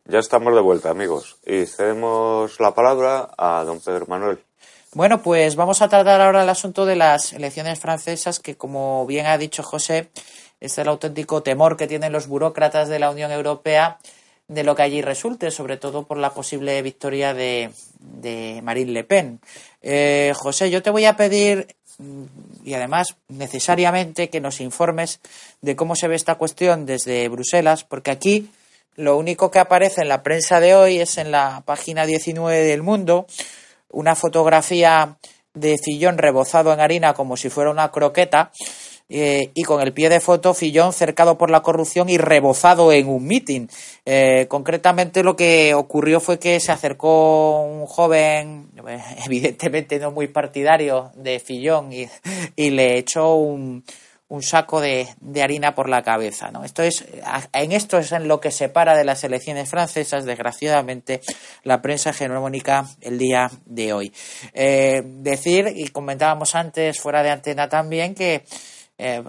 [0.07, 4.43] Ya estamos de vuelta, amigos, y cedemos la palabra a don Pedro Manuel.
[4.95, 9.27] Bueno, pues vamos a tratar ahora el asunto de las elecciones francesas, que como bien
[9.27, 10.09] ha dicho José,
[10.61, 13.99] es el auténtico temor que tienen los burócratas de la Unión Europea
[14.49, 17.71] de lo que allí resulte, sobre todo por la posible victoria de,
[18.63, 19.41] Marine Le Pen.
[19.83, 21.67] Eh, José, yo te voy a pedir,
[22.65, 25.21] y además necesariamente, que nos informes
[25.61, 28.51] de cómo se ve esta cuestión desde Bruselas, porque aquí
[28.97, 32.83] lo único que aparece en la prensa de hoy es en la página 19 del
[32.83, 33.27] Mundo
[33.91, 35.17] una fotografía
[35.55, 38.53] de Fillón rebozado en harina como si fuera una croqueta
[39.09, 43.09] eh, y con el pie de foto Fillón cercado por la corrupción y rebozado en
[43.09, 43.69] un mitin.
[44.05, 48.71] Eh, concretamente lo que ocurrió fue que se acercó un joven,
[49.27, 52.09] evidentemente no muy partidario de Fillón, y,
[52.57, 53.85] y le echó un,
[54.29, 56.51] un saco de, de, harina por la cabeza.
[56.51, 56.65] ¿no?
[56.65, 57.05] Esto es,
[57.53, 61.21] en esto es en lo que separa de las elecciones francesas, desgraciadamente,
[61.63, 64.13] la prensa hegemónica el día de hoy.
[64.53, 68.45] Eh, decir, y comentábamos antes, fuera de antena también, que
[68.99, 69.23] eh,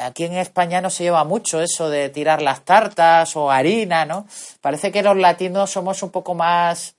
[0.00, 4.26] aquí en España no se lleva mucho eso de tirar las tartas o harina, ¿no?
[4.60, 6.94] Parece que los latinos somos un poco más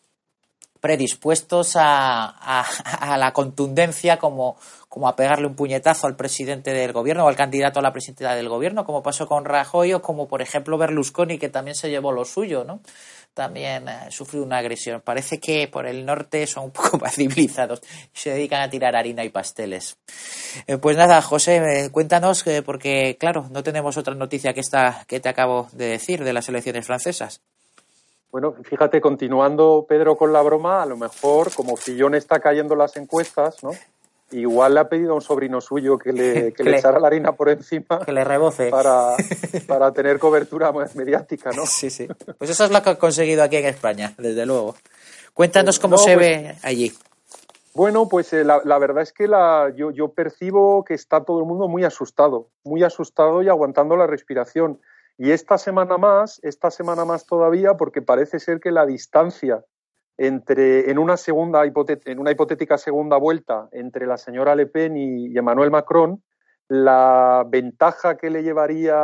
[0.81, 2.27] predispuestos a,
[2.61, 4.57] a la contundencia como,
[4.89, 8.31] como a pegarle un puñetazo al presidente del gobierno o al candidato a la presidencia
[8.31, 12.11] del gobierno, como pasó con Rajoy o como, por ejemplo, Berlusconi, que también se llevó
[12.11, 12.79] lo suyo, ¿no?
[13.33, 15.01] También eh, sufrió una agresión.
[15.01, 17.81] Parece que por el norte son un poco más civilizados
[18.13, 19.97] y se dedican a tirar harina y pasteles.
[20.67, 25.19] Eh, pues nada, José, eh, cuéntanos, porque claro, no tenemos otra noticia que esta que
[25.19, 27.41] te acabo de decir de las elecciones francesas.
[28.31, 32.95] Bueno, fíjate, continuando Pedro con la broma, a lo mejor como Fillón está cayendo las
[32.95, 33.71] encuestas, ¿no?
[34.31, 37.33] Igual le ha pedido a un sobrino suyo que le, que, le, echara la harina
[37.33, 37.99] por encima.
[38.05, 38.69] Que le reboce.
[38.69, 39.15] Para,
[39.67, 41.65] para tener cobertura mediática, ¿no?
[41.65, 42.07] Sí, sí.
[42.37, 44.75] Pues eso es lo que ha conseguido aquí en España, desde luego.
[45.33, 46.93] Cuéntanos cómo se pues ve allí.
[47.73, 51.39] Bueno, pues eh, la, la, verdad es que la, yo, yo percibo que está todo
[51.39, 54.81] el mundo muy asustado, muy asustado y aguantando la respiración.
[55.17, 59.63] Y esta semana más, esta semana más todavía, porque parece ser que la distancia
[60.19, 65.38] entre, en, una segunda en una hipotética segunda vuelta entre la señora Le Pen y,
[65.38, 66.21] Emmanuel Macron,
[66.67, 69.01] la ventaja que le llevaría,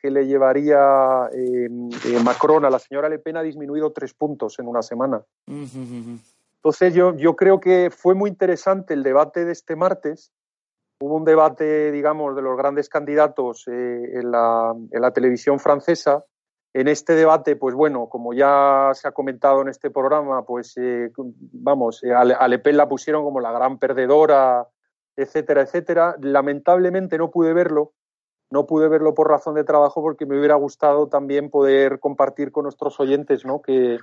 [0.00, 4.58] que le llevaría em, eh, Macron a la señora Le Pen ha disminuido tres puntos
[4.58, 5.22] en una semana.
[5.46, 10.32] Entonces yo, yo creo que fue muy interesante el debate de este martes.
[11.00, 16.24] Hubo un debate, digamos, de los grandes candidatos eh, en, la, en la televisión francesa
[16.74, 21.10] en este debate, pues bueno, como ya se ha comentado en este programa, pues eh,
[21.16, 24.68] vamos, eh, a Le Pen la pusieron como la gran perdedora,
[25.16, 26.16] etcétera, etcétera.
[26.20, 27.92] Lamentablemente no pude verlo,
[28.50, 32.64] no pude verlo por razón de trabajo porque me hubiera gustado también poder compartir con
[32.64, 33.60] nuestros oyentes, ¿no?
[33.60, 33.98] Que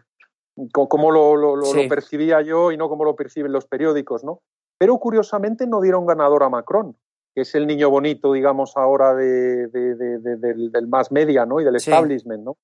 [0.71, 4.41] cómo lo, lo, percibía yo y no cómo lo perciben los periódicos, ¿no?
[4.77, 6.97] Pero curiosamente no dieron ganador a Macron,
[7.35, 11.59] que es el niño bonito, digamos, ahora de, del, más media, ¿no?
[11.59, 12.57] Y del establishment, ¿no?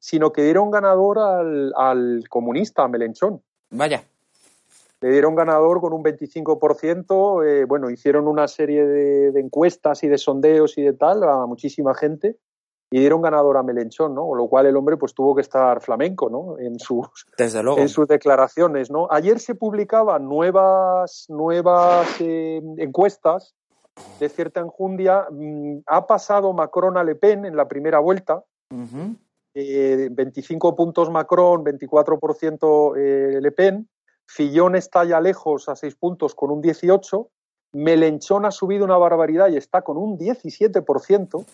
[0.00, 3.40] Sino que dieron ganador al, al comunista, a Melenchón.
[3.70, 4.02] Vaya.
[5.00, 7.46] Le dieron ganador con un 25%.
[7.46, 11.94] Eh, bueno, hicieron una serie de, encuestas y de sondeos y de tal a muchísima
[11.94, 12.36] gente
[12.90, 14.26] y dieron ganador a Melenchón, ¿no?
[14.26, 16.58] Con lo cual el hombre pues tuvo que estar flamenco, ¿no?
[16.58, 17.06] En sus,
[17.38, 17.78] Desde luego.
[17.78, 19.06] En sus declaraciones, ¿no?
[19.10, 23.54] Ayer se publicaban nuevas, nuevas eh, encuestas
[24.18, 25.26] de cierta enjundia.
[25.30, 28.44] Mm, ha pasado Macron a Le Pen en la primera vuelta.
[28.70, 33.88] 25 eh, puntos Macron, 24% eh, Le Pen.
[34.26, 37.28] Fillón está ya lejos a 6 puntos con un 18.
[37.72, 41.44] Melenchón ha subido una barbaridad y está con un 17%.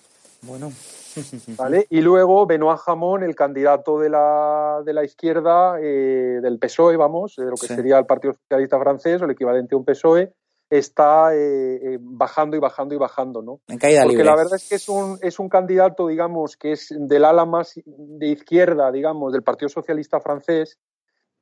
[0.43, 0.73] Bueno.
[1.59, 1.87] ¿Vale?
[1.91, 7.35] Y luego Benoit Jamón, el candidato de la, de la izquierda, eh, del PSOE, vamos,
[7.37, 10.33] de lo que sería el Partido Socialista Francés, o el equivalente a un PSOE,
[10.79, 13.61] está eh, eh, bajando y bajando y bajando, ¿no?
[13.69, 16.89] En caída Porque la verdad es que es un, es un candidato, digamos, que es
[16.97, 20.79] del ala más de izquierda, digamos, del Partido Socialista francés,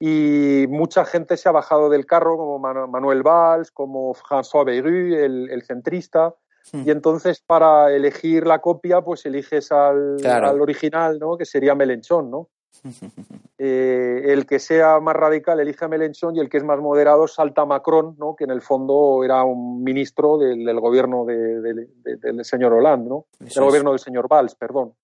[0.01, 5.63] y mucha gente se ha bajado del carro, como Manuel Valls, como François Bayrou, el,
[5.63, 6.35] centrista,
[6.73, 6.83] hmm.
[6.87, 11.37] y entonces para elegir la copia, pues eliges al, al original, ¿no?
[11.37, 12.49] Que sería Melenchón, ¿no?
[13.63, 17.29] Eh, el que sea más radical elige a Melenchon y el que es más moderado
[17.29, 18.35] salta a Macron, ¿no?
[18.35, 23.27] que en el fondo era un ministro del, gobierno del señor Hollande, ¿no?
[23.39, 24.95] del gobierno del señor Valls, perdón.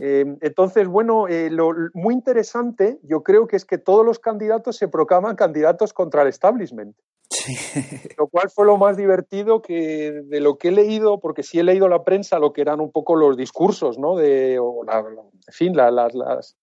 [0.00, 4.76] Eh, entonces, bueno, eh, lo muy interesante yo creo que es que todos los candidatos
[4.76, 6.96] se proclaman candidatos contra el establishment.
[8.18, 11.64] Lo cual fue lo más divertido que de lo que he leído, porque sí he
[11.64, 14.16] leído la prensa, lo que eran un poco los discursos, ¿no?
[14.16, 16.56] De, en fin, las, las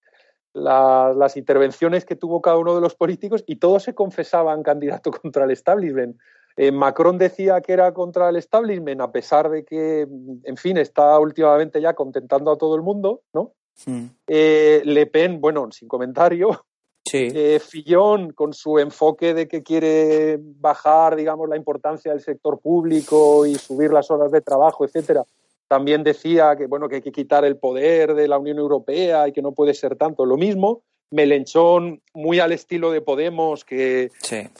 [1.35, 5.51] intervenciones que tuvo cada uno de los políticos y todos se confesaban candidato contra el
[5.51, 6.17] establishment.
[6.55, 10.07] Eh, Macron decía que era contra el establishment, a pesar de que,
[10.43, 13.53] en fin, está últimamente ya contentando a todo el mundo, ¿no?
[13.85, 14.05] Hmm.
[14.27, 16.65] Eh, Le Pen, bueno, sin comentario.
[17.03, 17.29] Sí.
[17.35, 23.45] Eh, Fillon, con su enfoque de que quiere bajar, digamos, la importancia del sector público
[23.45, 25.25] y subir las horas de trabajo, etcétera
[25.67, 29.31] también decía que, bueno, que hay que quitar el poder de la Unión Europea y
[29.31, 30.25] que no puede ser tanto.
[30.25, 34.09] Lo mismo, Melenchón, muy al estilo de Podemos, que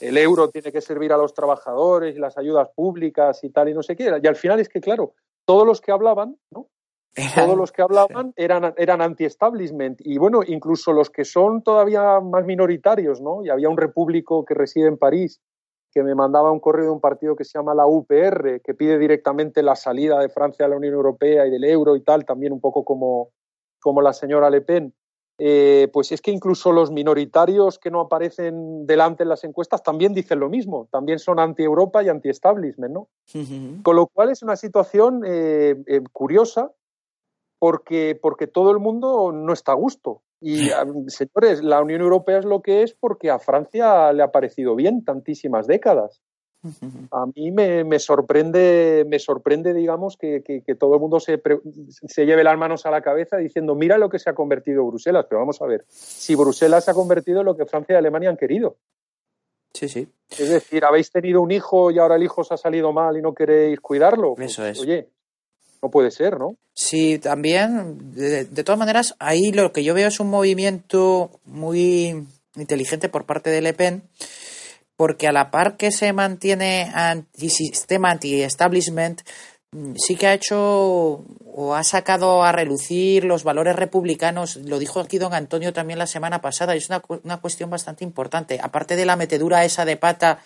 [0.02, 3.74] el euro tiene que servir a los trabajadores y las ayudas públicas y tal, y
[3.74, 4.12] no sé qué.
[4.22, 5.14] Y al final es que, claro,
[5.46, 6.70] todos los que hablaban, ¿no?
[7.36, 10.02] Todos los que hablaban eran, eran anti-establishment.
[10.04, 13.46] Y bueno, incluso los que son todavía más minoritarios, ¿no?
[13.46, 15.40] Y había un repúblico que reside en París,
[15.94, 18.98] que me mandaba un correo de un partido que se llama la UPR, que pide
[18.98, 22.52] directamente la salida de Francia a la Unión Europea y del euro y tal, también
[22.52, 23.30] un poco como,
[23.80, 24.94] como la señora Le Pen.
[25.40, 30.14] Eh, pues es que incluso los minoritarios que no aparecen delante en las encuestas también
[30.14, 33.10] dicen lo mismo, también son anti-Europa y anti-establishment, ¿no?
[33.84, 36.72] Con lo cual es una situación eh, eh, curiosa
[37.58, 40.22] porque, porque todo el mundo no está a gusto.
[40.46, 40.72] Y,
[41.08, 45.06] señores, la Unión Europea es lo que es porque a Francia le ha parecido bien
[45.06, 46.22] tantísimas décadas.
[47.12, 50.42] A mí me, sorprende, me sorprende, digamos, que,
[50.78, 51.42] todo el mundo se,
[52.08, 55.26] se, lleve las manos a la cabeza diciendo, mira lo que se ha convertido Bruselas.
[55.30, 58.30] Pero vamos a ver, si Bruselas se ha convertido en lo que Francia y Alemania
[58.30, 58.76] han querido.
[59.74, 60.08] Sí, sí.
[60.30, 63.22] Es decir, habéis tenido un hijo y ahora el hijo os ha salido mal y
[63.22, 64.36] no queréis cuidarlo.
[64.38, 64.80] Eso es.
[64.80, 65.10] Oye,
[65.84, 66.56] no puede ser, ¿no?
[66.74, 73.10] Sí, también, de, todas maneras, ahí lo que yo veo es un movimiento muy inteligente
[73.10, 74.04] por parte de Le Pen,
[74.96, 79.22] porque a la par que se mantiene anti-sistema, anti-establishment,
[79.74, 85.00] Mm, sí que ha hecho o ha sacado a relucir los valores republicanos, lo dijo
[85.00, 88.60] aquí don Antonio también la semana pasada, y es una, una, cuestión bastante importante.
[88.62, 90.40] Aparte de la metedura esa de pata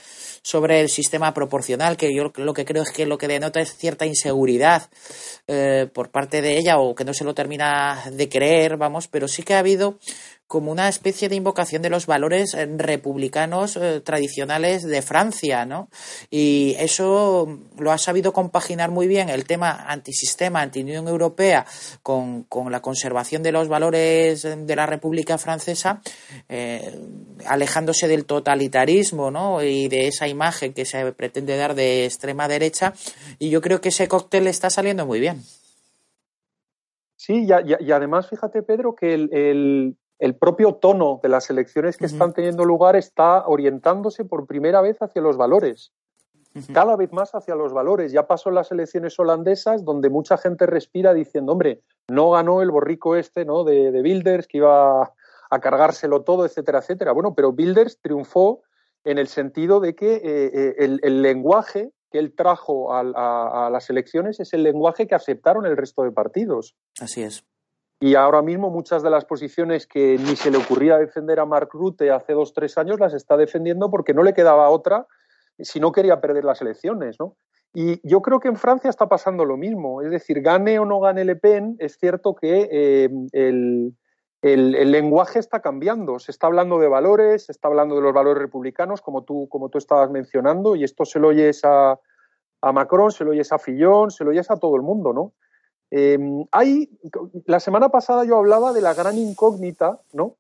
[0.48, 3.76] sobre el sistema proporcional, que yo lo que creo es que lo que denota es
[3.76, 4.90] cierta inseguridad
[5.46, 9.28] eh, por parte de ella o que no se lo termina de creer, vamos, pero
[9.28, 10.00] sí que ha habido
[10.48, 15.90] como una especie de invocación de los valores eh, republicanos eh, tradicionales de Francia, ¿no?
[16.30, 21.66] Y eso lo ha sabido compaginar muy bien el tema antisistema, anti-Unión Europea,
[22.02, 26.02] con, la conservación de los valores de la República Francesa,
[26.48, 26.98] eh,
[27.46, 29.62] alejándose del totalitarismo, ¿no?
[29.62, 32.94] Y de esa imagen que se pretende dar de extrema derecha.
[33.38, 35.42] Y yo creo que ese cóctel está saliendo muy bien.
[37.18, 39.98] Sí, y, además, fíjate, Pedro, que el
[40.36, 45.22] propio tono de las elecciones que están teniendo lugar está orientándose por primera vez hacia
[45.22, 45.92] los valores.
[46.74, 48.12] Cada vez más hacia los valores.
[48.12, 52.72] Ya pasó en las elecciones holandesas, donde mucha gente respira diciendo, hombre, no ganó el
[52.72, 53.64] borrico este, ¿no?
[53.64, 55.14] De, de Bilders, que iba
[55.50, 57.12] a cargárselo todo, etcétera, etcétera.
[57.12, 58.64] Bueno, pero Bilders triunfó
[59.04, 63.90] en el sentido de que eh, eh, el, lenguaje que él trajo a, a, las
[63.90, 66.76] elecciones es el lenguaje que aceptaron el resto de partidos.
[67.00, 67.46] Así es.
[68.00, 71.70] Y ahora mismo muchas de las posiciones que ni se le ocurría defender a Mark
[71.72, 75.08] Rutte hace dos, tres años las está defendiendo porque no le quedaba otra
[75.60, 77.36] si no quería perder las elecciones, ¿no?
[77.74, 80.02] Y yo creo que en Francia está pasando lo mismo.
[80.02, 83.94] Es decir, gane o no gane Le Pen, es cierto que eh, el,
[84.42, 86.20] lenguaje está cambiando.
[86.20, 89.70] Se está hablando de valores, se está hablando de los valores republicanos, como tú, como
[89.70, 92.00] tú estabas mencionando, y esto se lo oyes a,
[92.62, 95.34] a Macron, se lo oyes a Fillon, se lo oyes a todo el mundo, ¿no?
[95.90, 96.90] Em, hay,
[97.46, 100.36] la semana pasada yo hablaba de la gran incógnita, ¿no?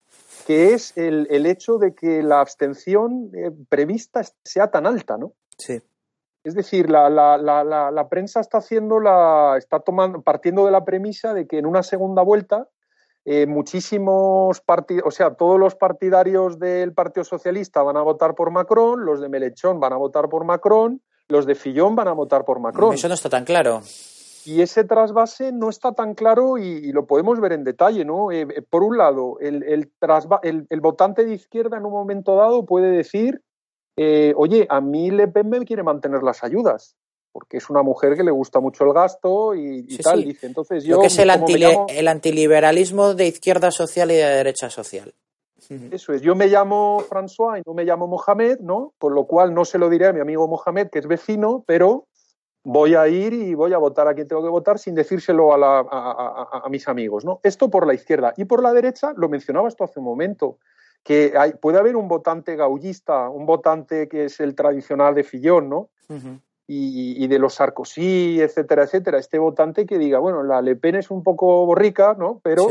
[0.45, 5.33] que es el, el hecho de que la abstención eh, prevista sea tan alta, ¿no?
[5.57, 5.81] Sí.
[6.43, 10.85] Es decir, la, la, la, la, prensa está haciendo la, está tomando, partiendo de la
[10.85, 12.69] premisa de que en una segunda vuelta
[13.25, 18.49] eh, muchísimos partidos, o sea, todos los partidarios del Partido Socialista van a votar por
[18.51, 22.45] Macron, los de Melechón van a votar por Macron, los de Fillon van a votar
[22.45, 22.93] por Macron.
[22.93, 23.81] Eso no está tan claro.
[24.47, 28.31] Y ese trasvase no está tan claro y, lo podemos ver en detalle, ¿no?
[28.31, 29.91] Eh, eh, por un lado, el, el,
[30.69, 33.41] el, votante de izquierda en un momento dado puede decir,
[33.97, 36.95] eh, oye, a mí Le Pen me quiere mantener las ayudas,
[37.33, 40.23] porque es una mujer que le gusta mucho el gasto y, tal.
[40.23, 41.29] Dice, entonces yo, lo que es el,
[41.89, 45.13] el antiliberalismo de izquierda social y de derecha social.
[45.91, 48.93] Eso es, yo me llamo François y no me llamo Mohamed, ¿no?
[48.97, 52.06] Con lo cual no se lo diré a mi amigo Mohamed, que es vecino, pero
[52.69, 56.67] voy a ir y voy a votar a quien tengo que votar sin decírselo a,
[56.69, 57.39] mis amigos, ¿no?
[57.41, 58.33] Esto por la izquierda.
[58.35, 60.57] Y por la derecha, lo mencionaba esto hace un momento,
[61.01, 65.69] que hay, puede haber un votante gaullista, un votante que es el tradicional de Fillón,
[65.69, 65.89] ¿no?
[66.67, 69.17] y, de los Sarkozy, etcétera, etcétera.
[69.17, 72.41] Este votante que diga, bueno, la Le Pen es un poco borrica, ¿no?
[72.43, 72.67] Pero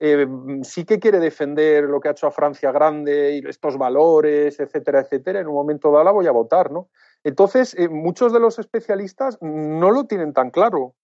[0.00, 0.26] eh,
[0.62, 5.02] sí que quiere defender lo que ha hecho a Francia grande y estos valores, etcétera,
[5.02, 6.88] etcétera, en un momento dado la voy a votar, ¿no?
[7.24, 10.94] Entonces, eh, muchos de los especialistas no lo tienen tan claro.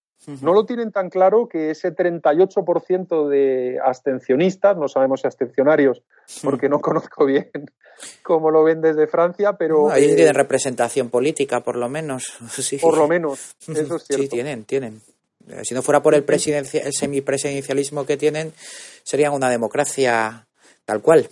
[0.41, 6.01] No lo tienen tan claro que ese 38% de abstencionistas, no sabemos si abstencionarios,
[6.41, 7.51] porque no conozco bien
[8.23, 9.91] cómo lo ven desde Francia, pero...
[9.91, 12.37] Ahí tienen eh, representación política, por lo menos.
[12.81, 14.23] Por lo menos, eso es cierto.
[14.23, 15.01] Sí, tienen, tienen.
[15.47, 18.51] Eh, si no fuera por el, el semipresidencialismo que tienen,
[19.03, 20.47] serían una democracia
[20.85, 21.29] tal cual.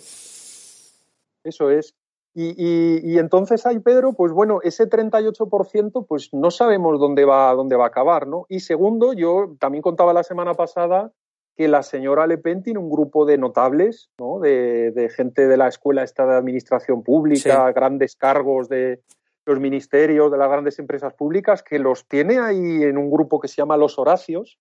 [1.42, 1.94] Eso es.
[2.36, 7.76] Y, y, entonces ahí, Pedro, pues bueno, ese 38% pues no sabemos dónde va, dónde
[7.76, 8.46] va a acabar, ¿no?
[8.48, 11.12] Y segundo, yo también contaba la semana pasada
[11.56, 14.40] que la señora Le Pen tiene un grupo de notables, ¿no?
[14.40, 19.00] De, gente de la escuela esta de administración pública, grandes cargos de,
[19.46, 23.48] los ministerios de las grandes empresas públicas, que los tiene ahí en un grupo que
[23.48, 24.58] se llama Los Horacios,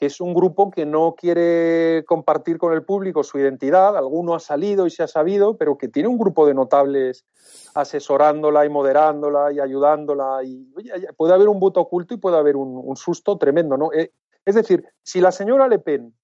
[0.00, 4.40] que es un grupo que no quiere compartir con el público su identidad, alguno ha
[4.40, 7.26] salido y se ha sabido, pero que tiene un grupo de notables
[7.74, 10.42] asesorándola y moderándola y ayudándola.
[10.42, 10.72] Y
[11.18, 13.92] puede haber un voto oculto y puede haber un, susto tremendo, ¿no?
[13.92, 14.10] Eh,
[14.46, 16.14] es decir, si la señora Le Pen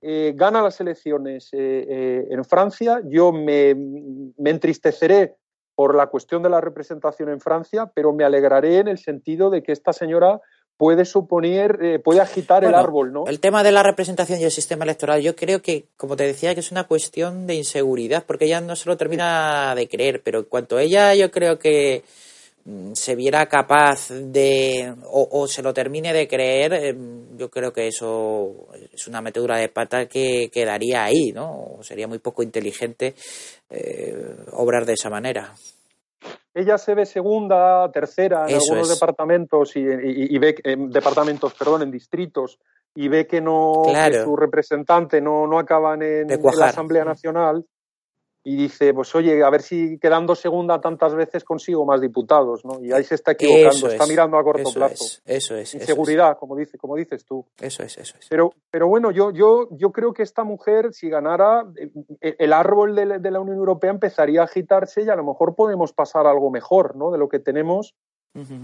[0.00, 5.36] eh, gana las elecciones eh, en Francia, yo me, me entristeceré
[5.74, 9.62] por la cuestión de la representación en Francia, pero me alegraré en el sentido de
[9.62, 10.40] que esta señora
[10.80, 13.26] puede suponer, eh, puede agitar el árbol, ¿no?
[13.26, 16.54] El tema de la representación y el sistema electoral, yo creo que, como te decía,
[16.54, 20.38] que es una cuestión de inseguridad, porque ella no se lo termina de creer, pero
[20.38, 22.02] en cuanto a ella, yo creo que
[22.64, 27.86] mm, se viera capaz de o, se lo termine de creer, em, yo creo que
[27.86, 31.76] eso es una metedura de pata que quedaría ahí, ¿no?
[31.82, 33.14] Sería muy poco inteligente
[33.68, 34.16] eh,
[34.52, 35.54] obrar de esa manera.
[36.52, 42.58] Ella se ve segunda, tercera en algunos departamentos y, ve en departamentos, perdón, en distritos
[42.94, 43.84] y ve que no
[44.24, 47.64] su representante no, no acaban en la Asamblea Nacional
[48.42, 52.80] y dice, pues oye, a ver si quedando segunda tantas veces consigo más diputados, ¿no?
[52.82, 55.20] Y ahí se está equivocando, está mirando a corto plazo.
[55.26, 55.74] eso es.
[55.74, 57.44] Inseguridad, como, dice, como dices tú.
[57.60, 58.26] Eso es, eso es.
[58.30, 61.66] Pero, pero bueno, yo, yo, yo creo que esta mujer, si ganara,
[62.20, 65.92] eh, el árbol de, la Unión Europea empezaría a agitarse y a lo mejor podemos
[65.92, 67.10] pasar algo mejor, ¿no?
[67.10, 67.94] De lo que tenemos.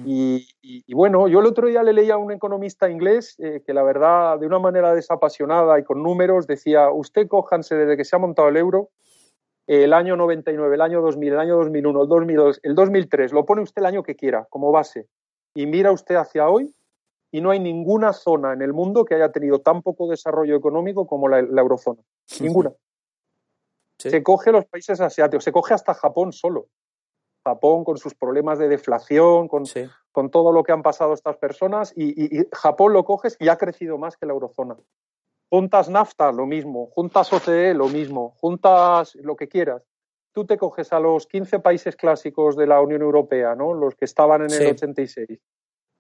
[0.07, 3.83] y, bueno, yo el otro día le leía a un economista inglés eh, que la
[3.83, 8.21] verdad, de una manera desapasionada y con números, decía, usted cójanse desde que se ha
[8.21, 8.91] montado el euro
[9.67, 13.63] el año 99, el año 2000, el año 2001, el 2002, el 2003, lo pone
[13.63, 15.09] usted el año que quiera como base
[15.55, 16.73] y mira usted hacia hoy
[17.33, 21.07] y no hay ninguna zona en el mundo que haya tenido tan poco desarrollo económico
[21.07, 22.01] como la, eurozona.
[22.41, 22.73] Ninguna.
[23.99, 26.69] Se coge los países asiáticos, se coge hasta Japón solo.
[27.45, 29.65] Japón con sus problemas de deflación, con,
[30.13, 33.57] con todo lo que han pasado estas personas, y, y, Japón lo coges y ha
[33.57, 34.77] crecido más que la eurozona.
[35.49, 36.87] Juntas NAFTA, lo mismo.
[36.95, 38.35] Juntas OCDE, lo mismo.
[38.41, 39.83] Juntas lo que quieras.
[40.33, 43.73] Tú te coges a los 15 países clásicos de la Unión Europea, ¿no?
[43.73, 45.41] Los que estaban en el 86.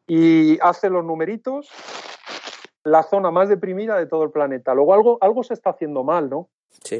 [0.08, 1.70] Y hace los numeritos,
[2.84, 4.74] la zona más deprimida de todo el planeta.
[4.74, 6.50] Luego algo, algo se está haciendo mal, ¿no?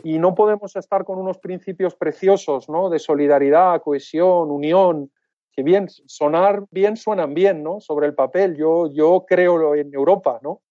[0.02, 2.88] Y no podemos estar con unos principios preciosos, ¿no?
[2.88, 5.12] De solidaridad, cohesión, unión,
[5.52, 7.80] que bien, sonar bien suenan bien, ¿no?
[7.80, 8.56] Sobre el papel.
[8.56, 10.62] Yo, yo creo en Europa, ¿no?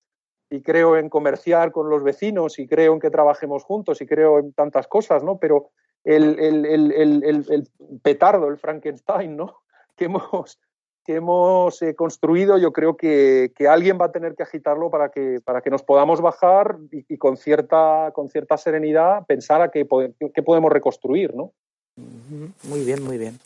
[0.50, 4.40] Y creo en comerciar con los vecinos y creo en que trabajemos juntos y creo
[4.40, 5.38] en tantas cosas, ¿no?
[5.38, 5.72] Pero
[6.04, 7.68] el, el, el, el
[8.02, 9.58] petardo, el Frankenstein, ¿no?
[9.96, 10.60] Que hemos,
[11.06, 15.08] que hemos eh, construido, yo creo que, que, alguien va a tener que agitarlo para
[15.08, 19.88] que, para que nos podamos bajar y, con, cierta, con cierta serenidad pensar a qué,
[20.34, 21.54] qué podemos reconstruir, ¿no?
[21.96, 23.40] Muy bien, muy bien.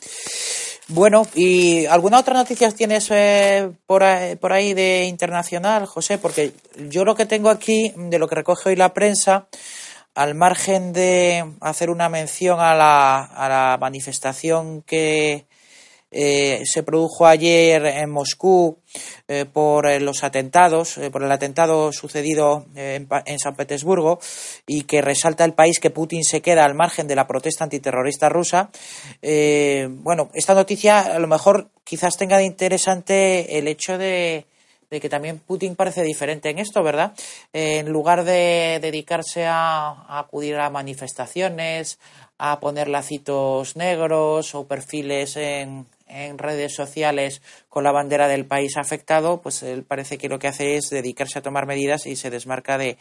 [0.92, 6.18] Bueno, ¿y alguna otra noticia tienes eh, por, ahí, de internacional, José?
[6.18, 6.52] Porque
[6.88, 9.46] yo lo que tengo aquí, de lo que recoge hoy la prensa,
[10.16, 15.46] al margen de hacer una mención a la, a la manifestación que,
[16.10, 18.78] eh, se produjo ayer en Moscú
[19.28, 23.08] eh, por los atentados, por el atentado sucedido en,
[23.38, 24.18] San Petersburgo
[24.66, 28.28] y que resalta el país que Putin se queda al margen de la protesta antiterrorista
[28.28, 28.70] rusa.
[29.22, 34.46] bueno, esta noticia a lo mejor quizás tenga de interesante el hecho de
[34.90, 37.12] de que también Putin parece diferente en esto, ¿verdad?
[37.52, 41.98] en lugar de dedicarse a, acudir a manifestaciones,
[42.38, 48.76] a poner lacitos negros o perfiles en, en redes sociales con la bandera del país
[48.76, 52.30] afectado, pues él parece que lo que hace es dedicarse a tomar medidas y se
[52.30, 52.98] desmarca de,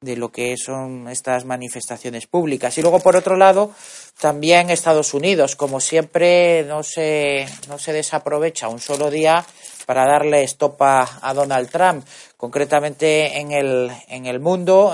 [0.00, 2.76] de lo que son estas manifestaciones públicas.
[2.78, 3.72] Y luego, por otro lado,
[4.20, 9.44] también Estados Unidos, como siempre, no se, no se desaprovecha un solo día
[9.86, 12.04] para darle estopa a Donald Trump.
[12.36, 14.92] Concretamente en el, en el mundo,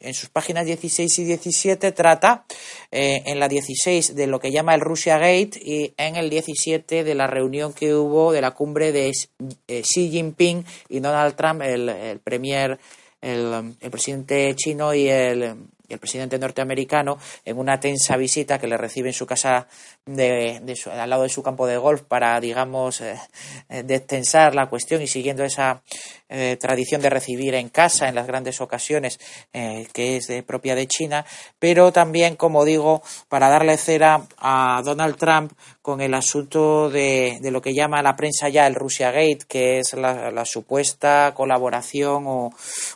[0.00, 2.44] en, sus páginas 16 y 17 trata
[2.90, 7.04] eh, en la 16 de lo que llama el Russia Gate y en el 17
[7.04, 9.12] de la reunión que hubo de la cumbre de
[9.68, 12.78] eh, Xi Jinping y Donald Trump, el, el premier,
[13.20, 15.56] el, el presidente chino y el,
[15.90, 19.66] el presidente norteamericano en una tensa visita que le recibe en su casa
[20.06, 20.60] de,
[20.92, 23.18] al lado de su campo de golf para, digamos, eh,
[23.68, 25.82] eh, destensar la cuestión y siguiendo esa
[26.28, 29.18] eh, tradición de recibir en casa en las grandes ocasiones
[29.92, 31.24] que es propia de China,
[31.58, 35.52] pero también, como digo, para darle cera a Donald Trump
[35.82, 39.78] con el asunto de, de lo que llama la prensa ya el Russia Gate, que
[39.78, 42.50] es la, supuesta colaboración o,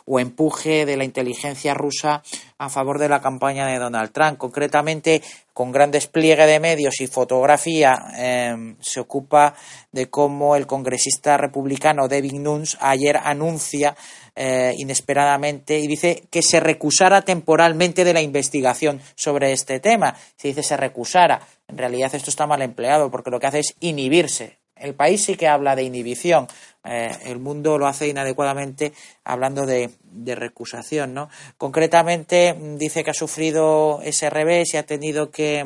[0.05, 2.21] o empuje de la inteligencia rusa
[2.57, 4.37] a favor de la campaña de Donald Trump.
[4.37, 5.21] Concretamente,
[5.53, 9.55] con gran despliegue de medios y fotografía, em, se ocupa
[9.91, 13.95] de cómo el congresista republicano David Nunes ayer anuncia
[14.35, 20.15] eh, inesperadamente y dice que se recusara temporalmente de la investigación sobre este tema.
[20.35, 21.41] Se dice se recusara.
[21.67, 24.57] En realidad esto está mal empleado porque lo que hace es inhibirse.
[24.75, 26.47] El país sí que habla de inhibición.
[26.83, 28.91] Eh, el mundo lo hace inadecuadamente
[29.23, 31.13] hablando de, de, recusación.
[31.13, 31.29] ¿no?
[31.57, 35.65] Concretamente mm, dice que ha sufrido ese revés y ha tenido que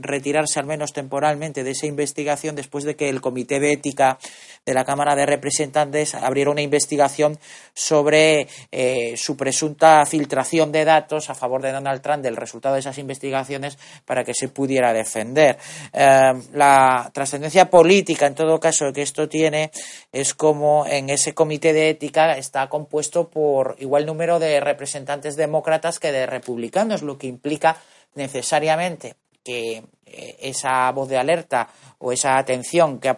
[0.00, 4.18] retirarse al menos temporalmente de esa investigación después de que el Comité de Ética
[4.64, 7.38] de la Cámara de Representantes abriera una investigación
[7.74, 12.80] sobre eh, su presunta filtración de datos a favor de Donald Trump del resultado de
[12.80, 15.58] esas investigaciones para que se pudiera defender.
[15.92, 19.70] Eh, la trascendencia política, en todo caso, que esto tiene
[20.12, 25.98] es como en ese Comité de Ética está compuesto por igual número de representantes demócratas
[25.98, 27.76] que de republicanos, lo que implica
[28.14, 31.68] necesariamente que eh, esa voz de alerta
[31.98, 33.16] o esa atención que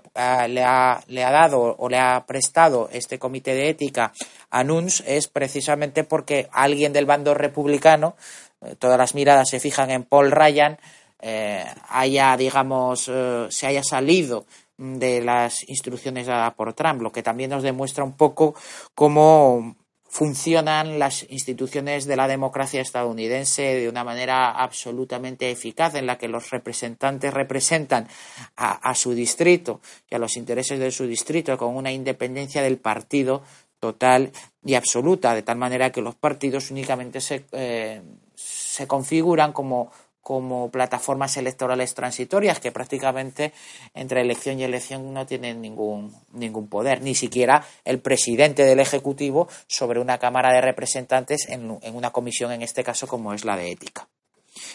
[0.49, 4.13] le, ha, le, ha, dado o le ha prestado este comité de ética
[4.51, 8.17] a Nuns es precisamente porque alguien del bando republicano,
[8.61, 10.79] eh, todas las miradas se fijan en Paul Ryan,
[11.21, 13.11] eh, haya, digamos,
[13.49, 14.45] se haya salido
[14.77, 18.55] de las instrucciones dadas por Trump, lo que también nos demuestra un poco
[18.95, 19.77] cómo
[20.17, 26.27] funcionan las instituciones de la democracia estadounidense de una manera absolutamente eficaz, en la que
[26.27, 28.09] los representantes representan
[28.57, 33.43] a, su distrito y a los intereses de su distrito con una independencia del partido
[33.79, 34.33] total
[34.65, 38.01] y absoluta, de tal manera que los partidos únicamente se, eh,
[38.35, 39.93] se configuran como
[40.27, 43.53] como plataformas electorales transitorias que prácticamente
[43.95, 49.47] entre elección y elección no tienen ningún, ningún poder, ni siquiera el presidente del Ejecutivo
[49.69, 53.71] sobre una Cámara de Representantes en, una comisión, en este caso como es la de
[53.71, 54.09] ética.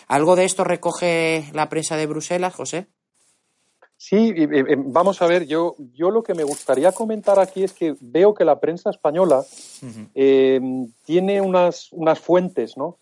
[0.07, 2.87] ¿Algo de esto recoge la prensa de Bruselas, José?
[3.97, 4.33] Sí,
[4.77, 8.45] vamos a ver, yo, yo lo que me gustaría comentar aquí es que veo que
[8.45, 9.43] la prensa española
[10.15, 10.61] eh,
[11.03, 13.00] tiene unas, unas fuentes, ¿no?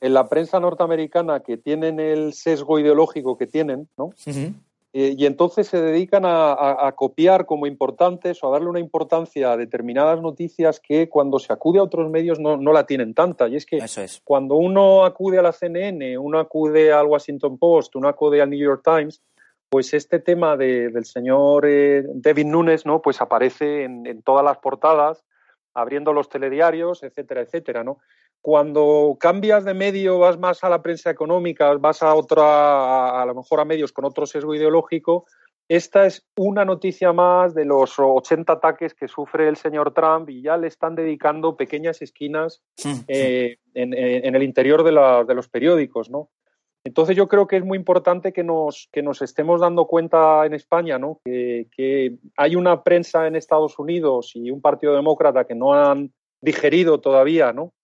[0.00, 4.10] En la prensa norteamericana que tienen el sesgo ideológico que tienen, ¿no?
[4.92, 9.56] Eh, y entonces se dedican a, copiar como importantes o a darle una importancia a
[9.56, 13.46] determinadas noticias que cuando se acude a otros medios no, la tienen tanta.
[13.48, 13.78] Y es que
[14.24, 18.58] cuando uno acude a la CNN, uno acude al Washington Post, uno acude al New
[18.58, 19.22] York Times,
[19.68, 23.00] pues este tema del señor eh, David Nunes, ¿no?
[23.00, 25.22] Pues aparece en, en todas las portadas,
[25.72, 27.98] abriendo los telediarios, etcétera, etcétera, ¿no?
[28.42, 33.34] Cuando cambias de medio, vas más a la prensa económica, vas a otra, a, lo
[33.34, 35.26] mejor a medios con otro sesgo ideológico,
[35.70, 40.42] esta es una noticia más de los 80 ataques que sufre el señor Trump y
[40.42, 42.60] ya le están dedicando pequeñas esquinas
[43.06, 46.28] eh, en, el interior de, los periódicos, ¿no?
[46.82, 50.54] Entonces yo creo que es muy importante que nos, que nos estemos dando cuenta en
[50.54, 51.20] España, ¿no?
[51.24, 56.12] Que, que hay una prensa en Estados Unidos y un partido demócrata que no han
[56.40, 57.74] digerido todavía, ¿no?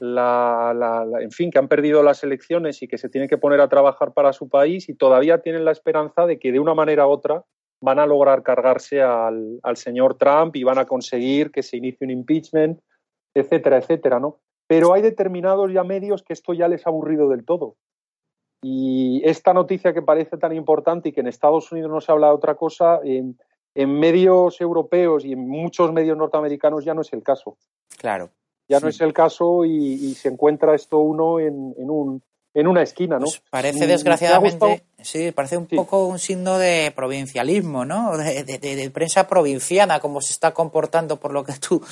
[0.00, 3.68] La, en fin, que han perdido las elecciones y que se tienen que poner a
[3.68, 7.10] trabajar para su país y todavía tienen la esperanza de que de una manera u
[7.10, 7.44] otra
[7.82, 12.04] van a lograr cargarse al, al, señor Trump y van a conseguir que se inicie
[12.04, 12.80] un impeachment,
[13.34, 14.40] etcétera, etcétera, ¿no?
[14.66, 17.76] Pero hay determinados ya medios que esto ya les ha aburrido del todo.
[18.62, 22.28] Y esta noticia que parece tan importante y que en Estados Unidos no se habla
[22.28, 23.38] de otra cosa, en,
[23.74, 27.56] en medios europeos y en muchos medios norteamericanos ya no es el caso.
[27.96, 28.30] Claro.
[28.70, 32.22] Ya no es el caso y, y, se encuentra esto uno en, en un,
[32.54, 33.24] en una esquina, ¿no?
[33.24, 35.74] Pues parece desgraciadamente, sí, parece un sí.
[35.74, 38.16] poco un signo de provincialismo, ¿no?
[38.16, 41.82] De, de, de, prensa provinciana, como se está comportando por lo que tú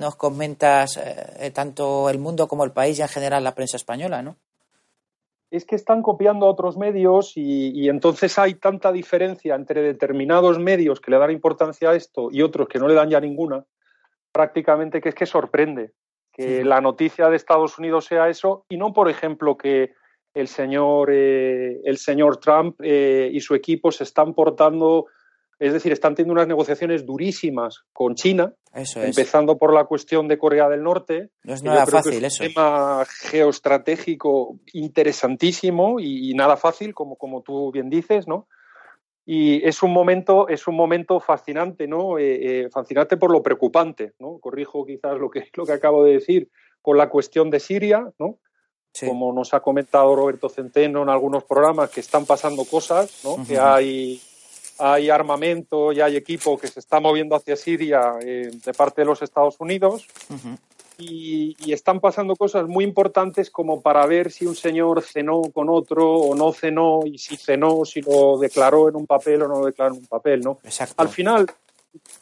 [0.00, 4.20] nos comentas, eh, tanto el mundo como el país y en general la prensa española,
[4.20, 4.34] ¿no?
[5.52, 10.58] Es que están copiando a otros medios y, y, entonces hay tanta diferencia entre determinados
[10.58, 13.64] medios que le dan importancia a esto y otros que no le dan ya ninguna,
[14.32, 15.92] prácticamente que es que sorprende
[16.38, 16.64] que sí.
[16.64, 19.92] la noticia de Estados Unidos sea eso y no, por ejemplo, que
[20.34, 25.06] el señor, eh, el señor Trump eh, y su equipo se están portando,
[25.58, 29.08] es decir, están teniendo unas negociaciones durísimas con China, eso es.
[29.08, 31.30] empezando por la cuestión de Corea del Norte.
[31.42, 32.44] No es nada fácil es eso.
[32.44, 38.46] Un tema geoestratégico interesantísimo y, y nada fácil, como, como tú bien dices, ¿no?
[39.30, 44.14] Y es un momento es un momento fascinante no eh, eh, fascinante por lo preocupante
[44.18, 46.48] no corrijo quizás lo que lo que acabo de decir
[46.80, 48.38] con la cuestión de Siria no
[48.94, 49.06] sí.
[49.06, 53.36] como nos ha comentado Roberto Centeno en algunos programas que están pasando cosas no uh
[53.36, 53.46] -huh.
[53.46, 54.18] que hay
[54.78, 59.08] hay armamento y hay equipo que se está moviendo hacia Siria eh, de parte de
[59.08, 60.58] los Estados Unidos uh -huh.
[61.00, 65.68] Y, y, están pasando cosas muy importantes como para ver si un señor cenó con
[65.68, 69.60] otro o no cenó y si cenó, si lo declaró en un papel o no
[69.60, 70.58] lo declaró en un papel, ¿no?
[70.64, 70.94] Exacto.
[70.96, 71.46] Al final,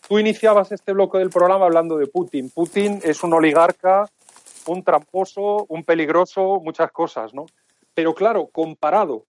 [0.07, 2.51] tú iniciabas este bloque del programa hablando de Putin.
[2.51, 4.11] Putin es un oligarca,
[4.67, 7.47] un tramposo, un peligroso, muchas cosas, ¿no?
[7.95, 9.25] Pero claro, comparado,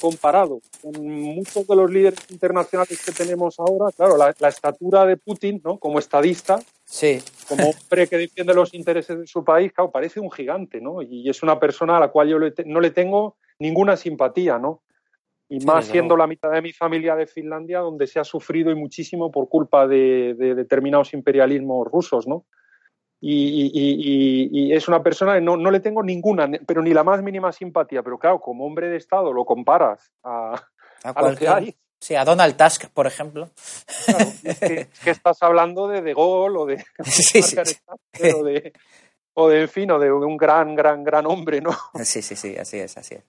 [0.00, 5.18] comparado con muchos de los líderes internacionales que tenemos ahora, claro, la, la estatura de
[5.18, 5.78] Putin, ¿no?
[5.78, 6.58] Como estadista,
[6.88, 7.18] Sí.
[7.46, 11.02] Como hombre que defiende los intereses de su país, claro, parece un gigante, ¿no?
[11.02, 14.82] Y es una persona a la cual yo le no le tengo ninguna simpatía, ¿no?
[15.50, 16.20] Y sí, más siendo no.
[16.20, 19.86] la mitad de mi familia de Finlandia, donde se ha sufrido y muchísimo por culpa
[19.86, 22.46] de, de determinados imperialismos rusos, ¿no?
[23.20, 26.94] Y, y, y, y, es una persona que no, no, le tengo ninguna, pero ni
[26.94, 28.02] la más mínima simpatía.
[28.02, 30.54] Pero claro, como hombre de Estado lo comparas a,
[31.04, 31.76] a, a lo que hay.
[32.00, 33.50] Sí, a Donald Tusk, por ejemplo.
[34.06, 38.30] Claro, es, que, es, que, estás hablando de De Gaulle o de, sí, sí, sí.
[38.34, 38.72] o de
[39.40, 41.70] o de, en fin, o de un gran, gran, gran hombre, ¿no?
[42.02, 43.24] Sí, sí, sí, así es, así es.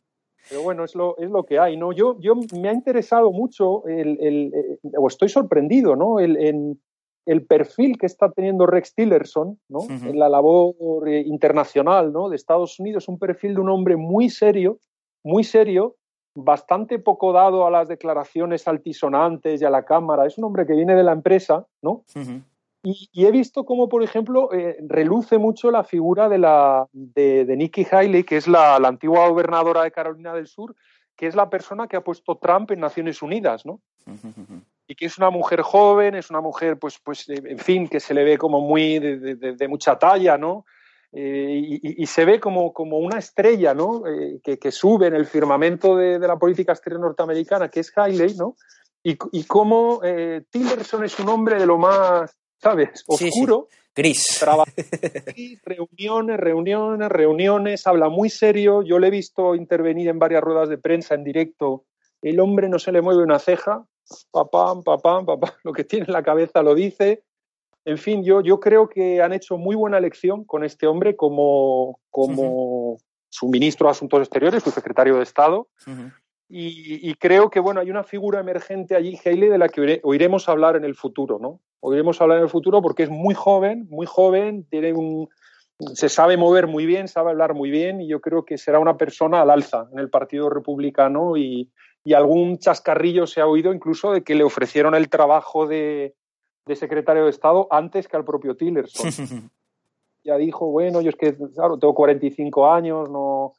[0.49, 1.91] Pero bueno, es lo, es lo que hay, ¿no?
[1.91, 6.19] Yo, yo me ha interesado mucho, el, el, el o estoy sorprendido, ¿no?
[6.19, 6.81] El, en,
[7.27, 9.79] el perfil que está teniendo Rex Tillerson, ¿no?
[9.81, 10.09] Uh -huh.
[10.09, 12.29] En la labor eh, internacional, ¿no?
[12.29, 14.79] De Estados Unidos, un perfil de un hombre muy serio,
[15.23, 15.95] muy serio,
[16.35, 20.25] bastante poco dado a las declaraciones altisonantes y a la cámara.
[20.25, 22.03] Es un hombre que viene de la empresa, ¿no?
[22.15, 22.43] Uh -huh.
[22.83, 27.45] y, y, he visto cómo, por ejemplo, eh, reluce mucho la figura de, la, de,
[27.45, 30.75] de Nikki Haley, que es la, la, antigua gobernadora de Carolina del Sur,
[31.15, 33.81] que es la persona que ha puesto Trump en Naciones Unidas, ¿no?
[34.07, 34.61] Uh -huh.
[34.87, 38.13] Y que es una mujer joven, es una mujer, pues, pues en fin, que se
[38.13, 40.65] le ve como muy de, de, de mucha talla, ¿no?
[41.11, 44.05] Eh, y, y, se ve como, como una estrella ¿no?
[44.05, 47.91] Eh, que, que, sube en el firmamento de, de, la política exterior norteamericana, que es
[47.95, 48.55] Haley, ¿no?
[49.03, 53.67] y, y cómo eh, Tillerson es un hombre de lo más, ¿sabes?, oscuro.
[53.69, 53.85] Sí, sí.
[53.95, 54.45] Gris.
[55.65, 58.81] Reuniones, reuniones, reuniones, habla muy serio.
[58.81, 61.85] Yo le he visto intervenir en varias ruedas de prensa en directo.
[62.21, 63.85] El hombre no se le mueve una ceja,
[64.31, 67.23] papá, papá, papá, lo que tiene en la cabeza lo dice
[67.89, 71.99] en fin, yo, yo creo que han hecho muy buena elección con este hombre como,
[72.11, 73.03] como uh -huh.
[73.29, 75.67] su ministro de Asuntos Exteriores, su secretario de Estado.
[75.87, 76.13] Uh -huh.
[76.49, 80.47] y, y, creo que bueno, hay una figura emergente allí, Haley, de la que oiremos
[80.49, 81.61] hablar en el futuro, ¿no?
[81.79, 85.27] Oiremos hablar en el futuro porque es muy joven, muy joven, tiene un,
[85.93, 88.97] se sabe mover muy bien, sabe hablar muy bien, y yo creo que será una
[88.97, 91.71] persona al alza en el Partido Republicano y,
[92.03, 96.13] y algún chascarrillo se ha oído incluso de que le ofrecieron el trabajo de,
[96.69, 99.09] de secretario de Estado antes que al propio Tillerson.
[100.23, 103.53] ya dijo, bueno, yo es que, claro, tengo 45 años, no,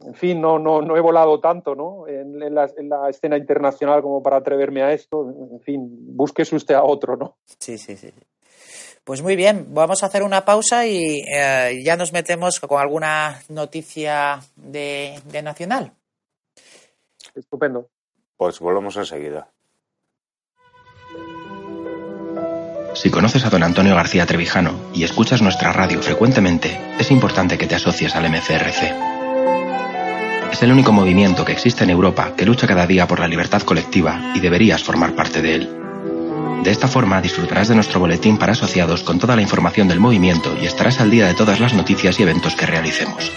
[0.00, 2.06] en fin, no, no, no he volado tanto, ¿no?
[2.06, 5.28] En, en, la, en, la, escena internacional como para atreverme a esto.
[5.28, 7.36] En fin, búsquese usted a otro, ¿no?
[7.58, 8.12] Sí, sí, sí.
[9.02, 13.40] Pues muy bien, vamos a hacer una pausa y eh, ya nos metemos con alguna
[13.48, 15.92] noticia de, de Nacional.
[17.34, 17.88] Estupendo.
[18.36, 19.50] Pues volvemos enseguida.
[23.00, 27.68] Si conoces a don Antonio García Trevijano y escuchas nuestra radio frecuentemente, es importante que
[27.68, 28.92] te asocies al MCRC.
[30.50, 33.62] Es el único movimiento que existe en Europa que lucha cada día por la libertad
[33.62, 35.68] colectiva y deberías formar parte de él.
[36.64, 40.56] De esta forma disfrutarás de nuestro boletín para asociados con toda la información del movimiento
[40.60, 43.30] y estarás al día de todas las noticias y eventos que realicemos.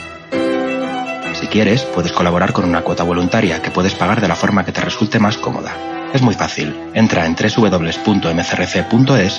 [1.39, 4.71] Si quieres, puedes colaborar con una cuota voluntaria que puedes pagar de la forma que
[4.71, 6.00] te resulte más cómoda.
[6.13, 6.75] Es muy fácil.
[6.93, 7.81] Entra en www.mcrc.es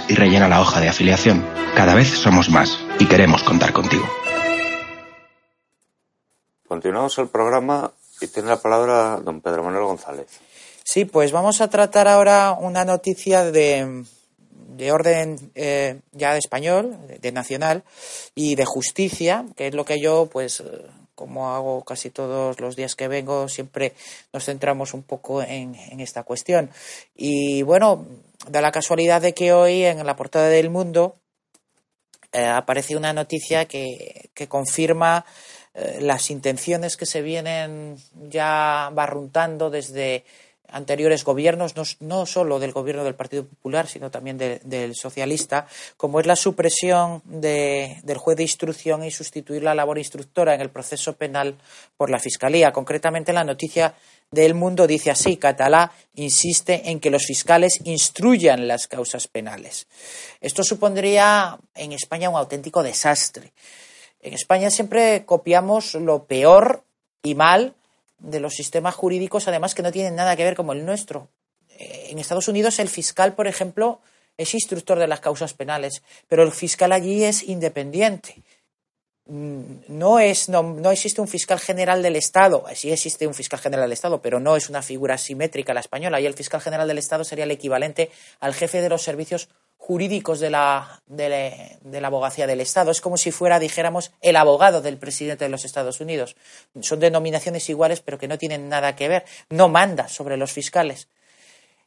[0.08, 1.46] y rellena la hoja de afiliación.
[1.76, 4.08] Cada vez somos más y queremos contar contigo.
[6.66, 7.92] Continuamos el programa
[8.22, 10.28] y tiene la palabra don Pedro Manuel González.
[10.82, 14.04] Sí, pues vamos a tratar ahora una noticia de,
[14.48, 17.84] de orden eh, ya de español, de nacional
[18.34, 20.62] y de justicia, que es lo que yo, pues,
[21.14, 23.94] como hago casi todos los días que vengo, siempre
[24.32, 26.70] nos centramos un poco en, esta cuestión.
[27.14, 28.06] Y bueno,
[28.48, 31.16] da la casualidad de que hoy en la portada del Mundo
[32.32, 35.24] eh, aparece una noticia que, que confirma
[35.74, 37.96] eh, las intenciones que se vienen
[38.28, 40.24] ya barruntando desde
[40.72, 45.66] anteriores gobiernos, no, no, solo del gobierno del Partido Popular, sino también de, del socialista,
[45.96, 50.60] como es la supresión de, del juez de instrucción y sustituir la labor instructora en
[50.60, 51.56] el proceso penal
[51.96, 52.72] por la Fiscalía.
[52.72, 53.94] Concretamente, la noticia
[54.30, 59.86] del Mundo dice así, Catalá insiste en que los fiscales instruyan las causas penales.
[60.40, 63.52] Esto supondría en España un auténtico desastre.
[64.20, 66.82] En España siempre copiamos lo peor
[67.22, 67.74] y mal
[68.22, 71.28] de los sistemas jurídicos, además que no tienen nada que ver como el nuestro.
[71.70, 74.00] Eh, en Estados Unidos el fiscal, por ejemplo,
[74.38, 78.42] es instructor de las causas penales, pero el fiscal allí es independiente.
[79.26, 83.60] Mm, no, es, no, no, existe un fiscal general del Estado, sí existe un fiscal
[83.60, 86.88] general del Estado, pero no es una figura simétrica la española, y el fiscal general
[86.88, 88.10] del Estado sería el equivalente
[88.40, 89.48] al jefe de los servicios
[89.82, 92.92] jurídicos de la, de, abogacía del Estado.
[92.92, 96.36] Es como si fuera, dijéramos, el abogado del presidente de los Estados Unidos.
[96.80, 99.24] Son denominaciones iguales, pero que no tienen nada que ver.
[99.50, 101.08] No manda sobre los fiscales.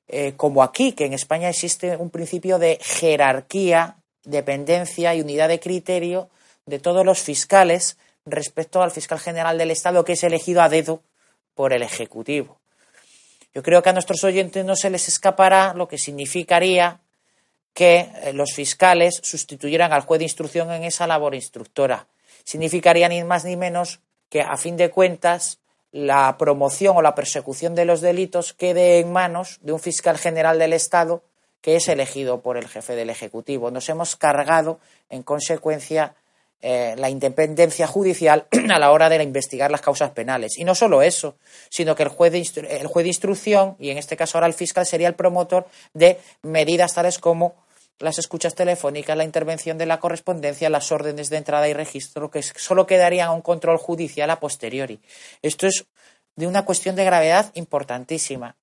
[0.10, 5.62] Eh, como aquí, que en España existe un principio de jerarquía, dependencia y unidad de
[5.62, 6.30] criterio
[6.66, 11.02] de todos los fiscales respecto al fiscal general del Estado, que es elegido a dedo
[11.54, 12.58] por el Ejecutivo.
[13.54, 17.00] Yo creo que a nuestros oyentes no se les escapará lo que significaría
[17.74, 22.08] que eh, los fiscales sustituyeran al juez de instrucción en esa labor instructora.
[22.44, 24.00] Significaría ni más ni menos
[24.30, 25.60] que, a fin de cuentas,
[25.92, 30.60] la promoción o la persecución de los delitos quede en manos de un fiscal general
[30.60, 31.24] del Estado
[31.62, 33.72] que es elegido por el jefe del Ejecutivo.
[33.72, 36.16] Nos hemos cargado, en consecuencia,
[36.62, 40.58] eh, la independencia judicial a la hora de investigar las causas penales.
[40.58, 41.38] Y no solo eso,
[41.70, 44.54] sino que el juez, de el juez de instrucción, y en este caso ahora el
[44.54, 47.56] fiscal, sería el promotor de medidas tales como
[48.00, 52.42] las escuchas telefónicas, la intervención de la correspondencia, las órdenes de entrada y registro, que
[52.42, 55.00] solo quedarían a un control judicial a posteriori.
[55.42, 55.86] Esto es
[56.36, 58.56] de una cuestión de gravedad importantísima.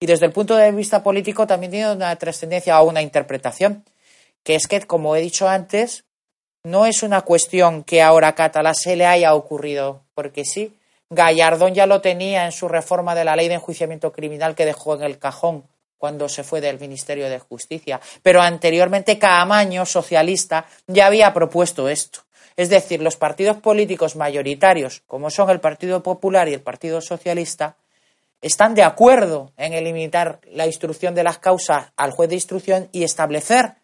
[0.00, 3.84] Y desde el punto de vista político también tiene una trascendencia o una interpretación,
[4.42, 6.03] que es que, como he dicho antes,
[6.64, 10.74] no es una cuestión que ahora a Catalá se le haya ocurrido, porque sí,
[11.10, 14.94] Gallardón ya lo tenía en su reforma de la ley de enjuiciamiento criminal que dejó
[14.94, 15.64] en el cajón
[15.98, 18.00] cuando se fue del Ministerio de Justicia.
[18.22, 22.20] Pero anteriormente Caamaño, socialista, ya había propuesto esto.
[22.56, 27.76] Es decir, los partidos políticos mayoritarios, como son el Partido Popular y el Partido Socialista,
[28.40, 33.02] están de acuerdo en limitar la instrucción de las causas al juez de instrucción y
[33.02, 33.74] establecer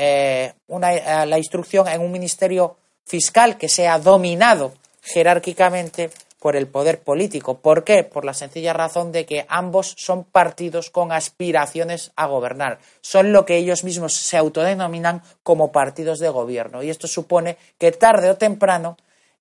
[0.00, 4.72] eh, una, eh, la instrucción en un ministerio fiscal que sea dominado
[5.02, 7.58] jerárquicamente por el poder político.
[7.58, 8.04] ¿Por qué?
[8.04, 12.78] Por la sencilla razón de que ambos son partidos con aspiraciones a gobernar.
[13.00, 16.84] Son lo que ellos mismos se autodenominan como partidos de gobierno.
[16.84, 18.96] Y esto supone que tarde o temprano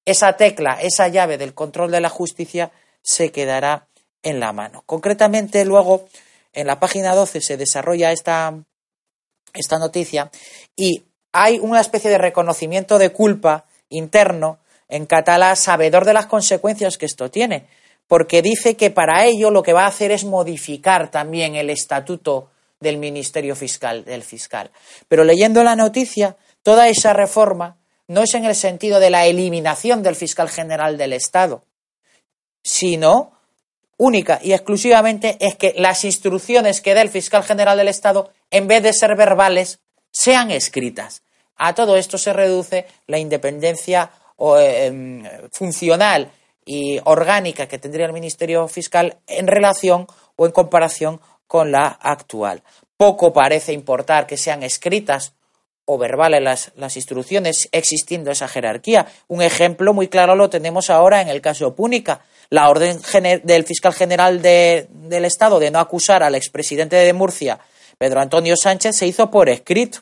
[0.05, 2.71] esa tecla, esa llave del control de la justicia
[3.03, 3.85] se quedará
[4.23, 4.81] en la mano.
[4.87, 6.07] Concretamente, luego,
[6.53, 8.55] en la página 12 se desarrolla esta,
[9.53, 10.31] esta noticia
[10.75, 16.97] y hay una especie de reconocimiento de culpa interno en catalá sabedor de las consecuencias
[16.97, 17.67] que esto tiene,
[18.07, 22.49] porque dice que para ello lo que va a hacer es modificar también el estatuto
[22.79, 24.71] del Ministerio Fiscal, del fiscal.
[25.07, 27.77] Pero leyendo la noticia, toda esa reforma
[28.07, 31.63] no es en el sentido de la eliminación del fiscal general del Estado,
[32.63, 33.33] sino
[33.97, 38.67] única y exclusivamente es que las instrucciones que da el fiscal general del Estado, en
[38.67, 39.79] vez de ser verbales,
[40.11, 41.23] sean escritas.
[41.55, 46.31] A todo esto se reduce la independencia Em, funcional
[46.63, 52.61] y orgánica que tendría el Ministerio Fiscal en relación o en comparación con la actual.
[52.97, 55.33] Poco parece importar que sean escritas
[55.85, 59.07] o verbales las, las, instrucciones, existiendo esa jerarquía.
[59.27, 62.21] Un ejemplo muy claro lo tenemos ahora en el caso Púnica.
[62.51, 62.99] La orden
[63.43, 67.59] del fiscal general de, del Estado de no acusar al expresidente de Murcia,
[67.97, 69.99] Pedro Antonio Sánchez, se hizo por escrito.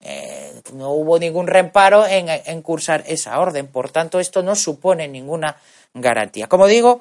[0.00, 3.66] Eh, no hubo ningún reparo en, en cursar esa orden.
[3.66, 5.56] Por tanto, esto no supone ninguna
[5.94, 6.46] garantía.
[6.46, 7.00] Como digo,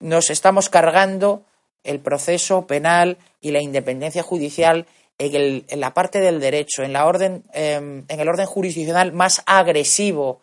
[0.00, 1.42] nos estamos cargando
[1.84, 4.86] el proceso penal y la independencia judicial
[5.18, 10.40] en, la parte del derecho, en, la orden, em, en el orden jurisdiccional más agresivo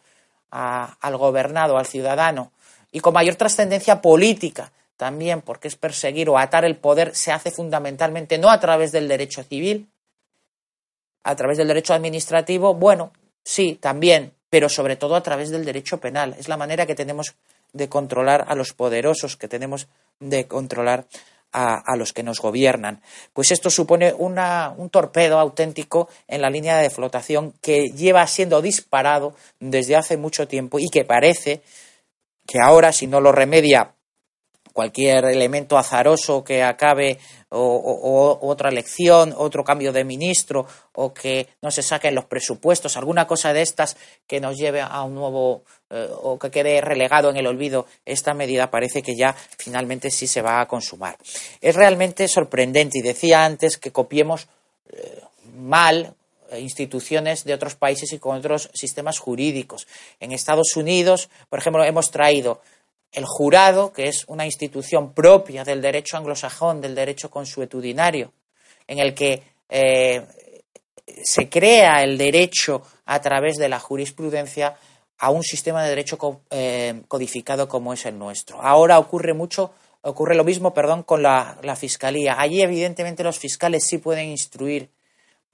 [0.50, 2.52] al gobernado, al ciudadano,
[2.92, 7.52] y con mayor trascendencia política también, porque es perseguir o atar el poder, se hace
[7.52, 9.88] fundamentalmente no a través del derecho civil,
[11.24, 13.12] a través del derecho administrativo, bueno,
[13.44, 16.36] sí, también, pero sobre todo a través del derecho penal.
[16.40, 17.36] Es la manera que tenemos
[17.74, 19.88] de controlar a los poderosos, que tenemos
[20.20, 21.06] de controlar
[21.52, 23.02] a, los que nos gobiernan.
[23.34, 29.36] Pues esto supone un torpedo auténtico en la línea de flotación que lleva siendo disparado
[29.60, 31.62] desde hace mucho tiempo y que parece
[32.46, 33.95] que ahora, si no lo remedia
[34.76, 37.18] cualquier elemento azaroso que acabe
[37.48, 43.26] o, otra elección, otro cambio de ministro o que no se saquen los presupuestos, alguna
[43.26, 43.96] cosa de estas
[44.28, 48.34] que nos lleve a un nuevo eh, o que quede relegado en el olvido, esta
[48.34, 51.18] medida parece que ya finalmente sí se va a consumar.
[51.62, 54.50] Es realmente sorprendente y decía antes que copiemos
[54.92, 55.22] eh,
[55.56, 56.14] mal
[56.60, 59.88] instituciones de otros países y con otros sistemas jurídicos.
[60.20, 62.62] En Estados Unidos, por ejemplo, hemos traído
[63.16, 68.34] el jurado, que es una institución propia del derecho anglosajón, del derecho consuetudinario,
[68.88, 70.22] en el que eh,
[71.24, 74.76] se crea el derecho a través de la jurisprudencia
[75.18, 78.62] a un sistema de derecho eh, codificado como es el nuestro.
[78.62, 82.36] Ahora ocurre mucho, ocurre lo mismo, perdón, con la, la fiscalía.
[82.38, 84.90] Allí, evidentemente, los fiscales sí pueden instruir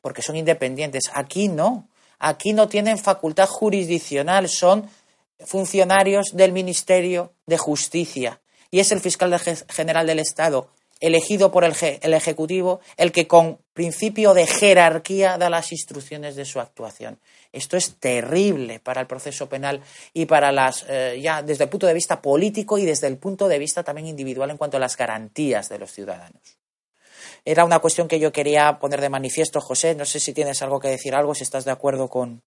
[0.02, 1.12] porque son independientes.
[1.14, 1.88] Aquí no.
[2.18, 4.90] Aquí no tienen facultad jurisdiccional, son
[5.46, 9.38] funcionarios del Ministerio de Justicia y es el fiscal
[9.70, 10.70] general del Estado,
[11.02, 11.74] elegido por el,
[12.14, 17.20] Ejecutivo, el que con principio de jerarquía da las instrucciones de su actuación.
[17.52, 19.82] Esto es terrible para el proceso penal
[20.14, 23.48] y para las, eh, ya desde el punto de vista político y desde el punto
[23.48, 26.58] de vista también individual en cuanto a las garantías de los ciudadanos.
[27.44, 29.96] Era una cuestión que yo quería poner de manifiesto, José.
[29.96, 32.44] No sé si tienes algo que decir, algo, si estás de acuerdo con,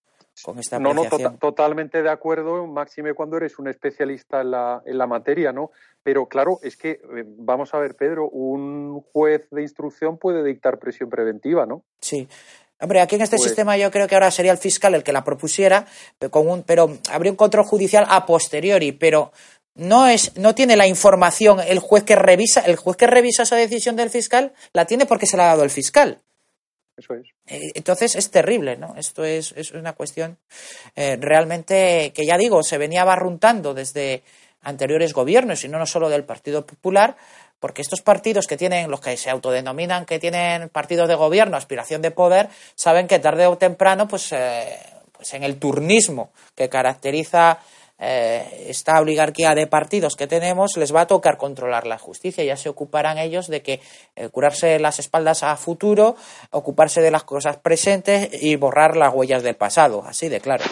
[0.80, 5.06] no, no, tota-, totalmente de acuerdo, máxime cuando eres un especialista en la, en la
[5.06, 5.70] materia, ¿no?
[6.02, 10.78] Pero claro, es que, eh, vamos a ver, Pedro, un juez de instrucción puede dictar
[10.78, 11.84] presión preventiva, ¿no?
[12.00, 12.28] Sí.
[12.80, 15.12] Hombre, aquí en este pues sistema yo creo que ahora sería el fiscal el que
[15.12, 15.86] la propusiera,
[16.18, 19.32] pero, con un, pero habría un control judicial a posteriori, pero
[19.74, 23.56] no es no tiene la información el juez que revisa el juez que revisa esa
[23.56, 26.22] decisión del fiscal la tiene porque se la ha dado el fiscal
[26.96, 27.26] eso es.
[27.46, 28.94] Eh, entonces es terrible, ¿no?
[28.96, 30.38] Esto es, es una cuestión
[30.94, 34.22] eh, realmente que ya digo, se venía barruntando desde
[34.62, 37.16] anteriores gobiernos y no, solo del Partido Popular,
[37.60, 42.02] porque estos partidos que tienen, los que se autodenominan que tienen partidos de gobierno, aspiración
[42.02, 44.78] de poder, saben que tarde o temprano, pues, eh,
[45.12, 47.58] pues en el turnismo que caracteriza
[47.98, 52.44] eh, esta oligarquía de partidos que tenemos les va a tocar controlar la justicia.
[52.44, 53.80] Ya se ocuparán ellos de que
[54.16, 56.16] eh, curarse las espaldas a futuro,
[56.50, 60.02] ocuparse de las cosas presentes y borrar las huellas del pasado.
[60.04, 60.64] Así de claro.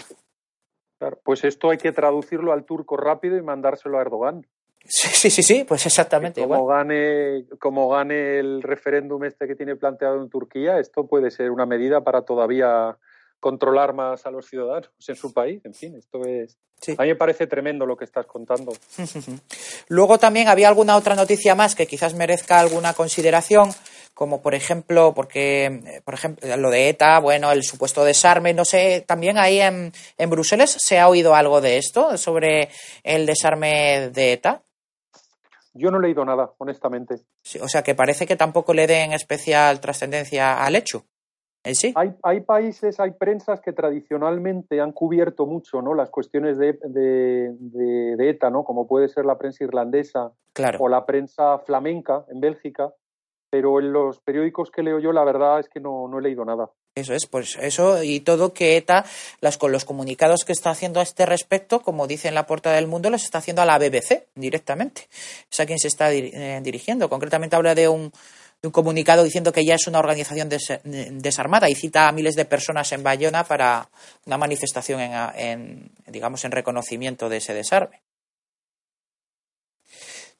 [0.99, 4.45] claro pues esto hay que traducirlo al turco rápido y mandárselo a Erdogan.
[4.85, 6.41] Sí, sí, sí, sí, pues exactamente.
[6.41, 11.51] Como gane, como gane el referéndum este que tiene planteado en Turquía, esto puede ser
[11.51, 12.97] una medida para todavía
[13.43, 15.59] controlar más a los ciudadanos en su país.
[15.65, 16.57] En fin, esto es.
[16.97, 18.71] A mí me parece tremendo lo que estás contando.
[19.89, 23.69] Luego también había alguna otra noticia más que quizás merezca alguna consideración,
[24.13, 29.03] como por ejemplo, porque, por ejemplo, lo de ETA, bueno, el supuesto desarme, no sé,
[29.05, 32.69] también ahí en, en Bruselas se ha oído algo de esto, sobre
[33.03, 34.63] el desarme de ETA.
[35.73, 37.15] Yo no he leído nada, honestamente.
[37.59, 41.03] o sea que parece que tampoco le den especial trascendencia al hecho.
[41.63, 45.93] Hay, hay, países, hay prensas que tradicionalmente han cubierto mucho ¿no?
[45.93, 48.65] las cuestiones de, de, ETA, ¿no?
[48.65, 50.33] como puede ser la prensa irlandesa
[50.79, 52.93] o la prensa flamenca en Bélgica,
[53.49, 56.43] pero en los periódicos que leo yo la verdad es que no, no he leído
[56.43, 56.69] nada.
[56.95, 59.05] Eso es, pues eso y todo que ETA,
[59.41, 62.71] las, con los comunicados que está haciendo a este respecto, como dice en la Puerta
[62.71, 65.07] del Mundo, los está haciendo a la BBC directamente.
[65.51, 67.09] Es a quien se está eh, dirigiendo.
[67.09, 68.11] Concretamente habla de un,
[68.63, 72.91] un comunicado diciendo que ya es una organización desarmada y cita a miles de personas
[72.93, 73.89] en Bayona para
[74.25, 78.01] una manifestación en, digamos, en reconocimiento de ese desarme.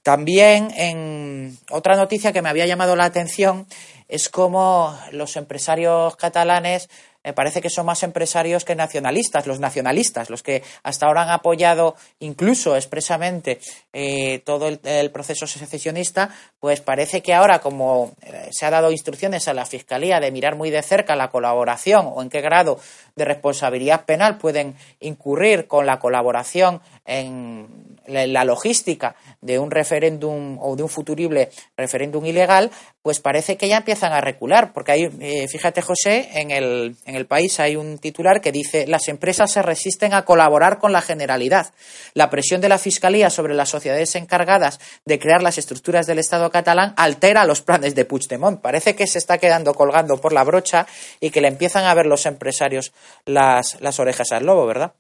[0.04, 3.68] También en otra noticia que me había llamado la atención
[4.08, 6.90] es cómo los empresarios catalanes
[7.24, 11.30] eh, parece que son más empresarios que nacionalistas, los nacionalistas, los que hasta ahora han
[11.30, 13.60] apoyado incluso expresamente
[13.94, 19.48] eh, todo el, proceso secesionista, pues parece que ahora, como eh, se ha dado instrucciones
[19.48, 22.80] a la Fiscalía de mirar muy de cerca la colaboración o en qué grado
[23.16, 30.76] de responsabilidad penal pueden incurrir con la colaboración en la logística de un referéndum o
[30.76, 35.48] de un futurible referéndum ilegal, pues parece que ya empiezan a recular, porque hay, eh,
[35.48, 39.62] fíjate José, en el, en el país hay un titular que dice las empresas se
[39.62, 41.74] resisten a colaborar con la generalidad.
[42.14, 46.50] La presión de la Fiscalía sobre las sociedades encargadas de crear las estructuras del Estado
[46.50, 48.62] catalán altera los planes de Puigdemont.
[48.62, 50.88] Parece que se está quedando colgando por la brocha
[51.20, 52.94] y que le empiezan a ver los empresarios
[53.26, 54.94] las, las orejas al lobo, ¿verdad?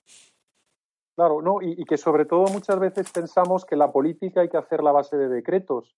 [1.15, 4.81] Claro, no, y, que sobre todo muchas veces pensamos que la política hay que hacer
[4.81, 5.95] la base de decretos.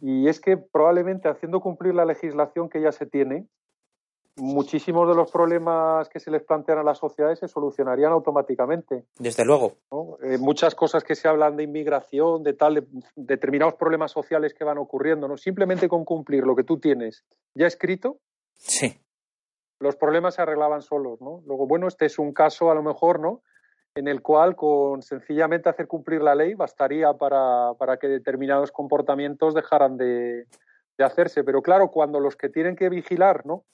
[0.00, 3.46] Y es que probablemente haciendo cumplir la legislación que ya se tiene,
[4.36, 9.04] muchísimos de los problemas que se les plantean a las sociedades se solucionarían automáticamente.
[9.18, 9.74] Desde luego.
[10.22, 14.78] Eh, muchas cosas que se hablan de inmigración, de tal, determinados problemas sociales que van
[14.78, 15.36] ocurriendo, ¿no?
[15.36, 17.24] Simplemente con cumplir lo que tú tienes
[17.54, 18.18] ya escrito.
[18.54, 18.98] Sí.
[19.80, 21.42] Los problemas se arreglaban solos, ¿no?
[21.46, 23.42] Luego, bueno, este es un caso a lo mejor, ¿no?
[23.98, 29.96] en el cual con sencillamente hacer cumplir la ley bastaría para, que determinados comportamientos dejaran
[29.96, 30.46] de,
[30.98, 31.42] hacerse.
[31.42, 33.64] Pero claro, cuando los que tienen que vigilar ¿no?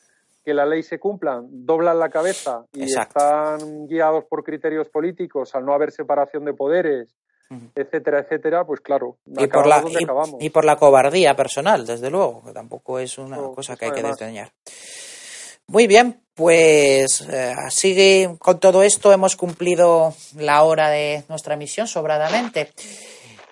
[0.45, 5.65] que la ley se cumpla doblan la cabeza y están guiados por criterios políticos al
[5.65, 7.15] no haber separación de poderes,
[7.75, 9.85] etcétera, etcétera, pues claro, y por, la,
[10.41, 14.03] y, por la cobardía personal, desde luego, que tampoco es una cosa que hay que
[14.03, 14.51] desdeñar.
[15.67, 21.89] Muy bien, pues eh, sigue con todo esto hemos cumplido la hora de nuestra emisión
[21.89, 22.71] sobradamente.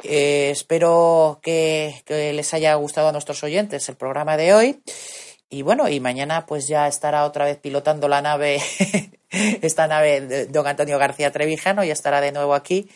[0.04, 4.82] Eh, espero que, les haya gustado a nuestros oyentes el programa de hoy.
[5.48, 8.60] Y bueno, y mañana pues ya estará otra vez pilotando la nave,
[9.30, 12.90] esta nave de don Antonio García Trevijano, ya estará de nuevo aquí.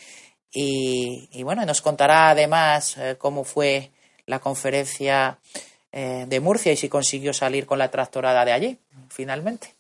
[0.53, 3.93] Y, y bueno, nos contará además eh, cómo fue
[4.27, 5.39] la conferencia
[5.99, 8.79] eh, de Murcia y si consiguió salir con la tractorada de allí,
[9.11, 9.75] finalmente.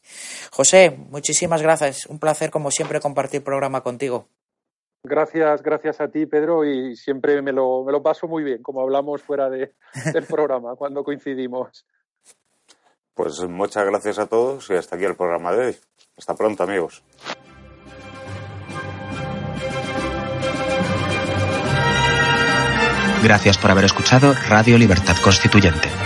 [0.50, 2.06] José, muchísimas gracias.
[2.06, 4.28] Un placer, como siempre, compartir programa contigo.
[5.02, 8.80] Gracias, gracias a ti, Pedro, y siempre me lo, me lo paso muy bien, como
[8.80, 9.72] hablamos fuera de,
[10.12, 11.86] del programa, cuando coincidimos.
[13.14, 15.76] Pues muchas gracias a todos y hasta aquí el programa de hoy.
[16.18, 17.02] Hasta pronto, amigos.
[23.22, 26.05] Gracias por haber escuchado Radio Libertad Constituyente.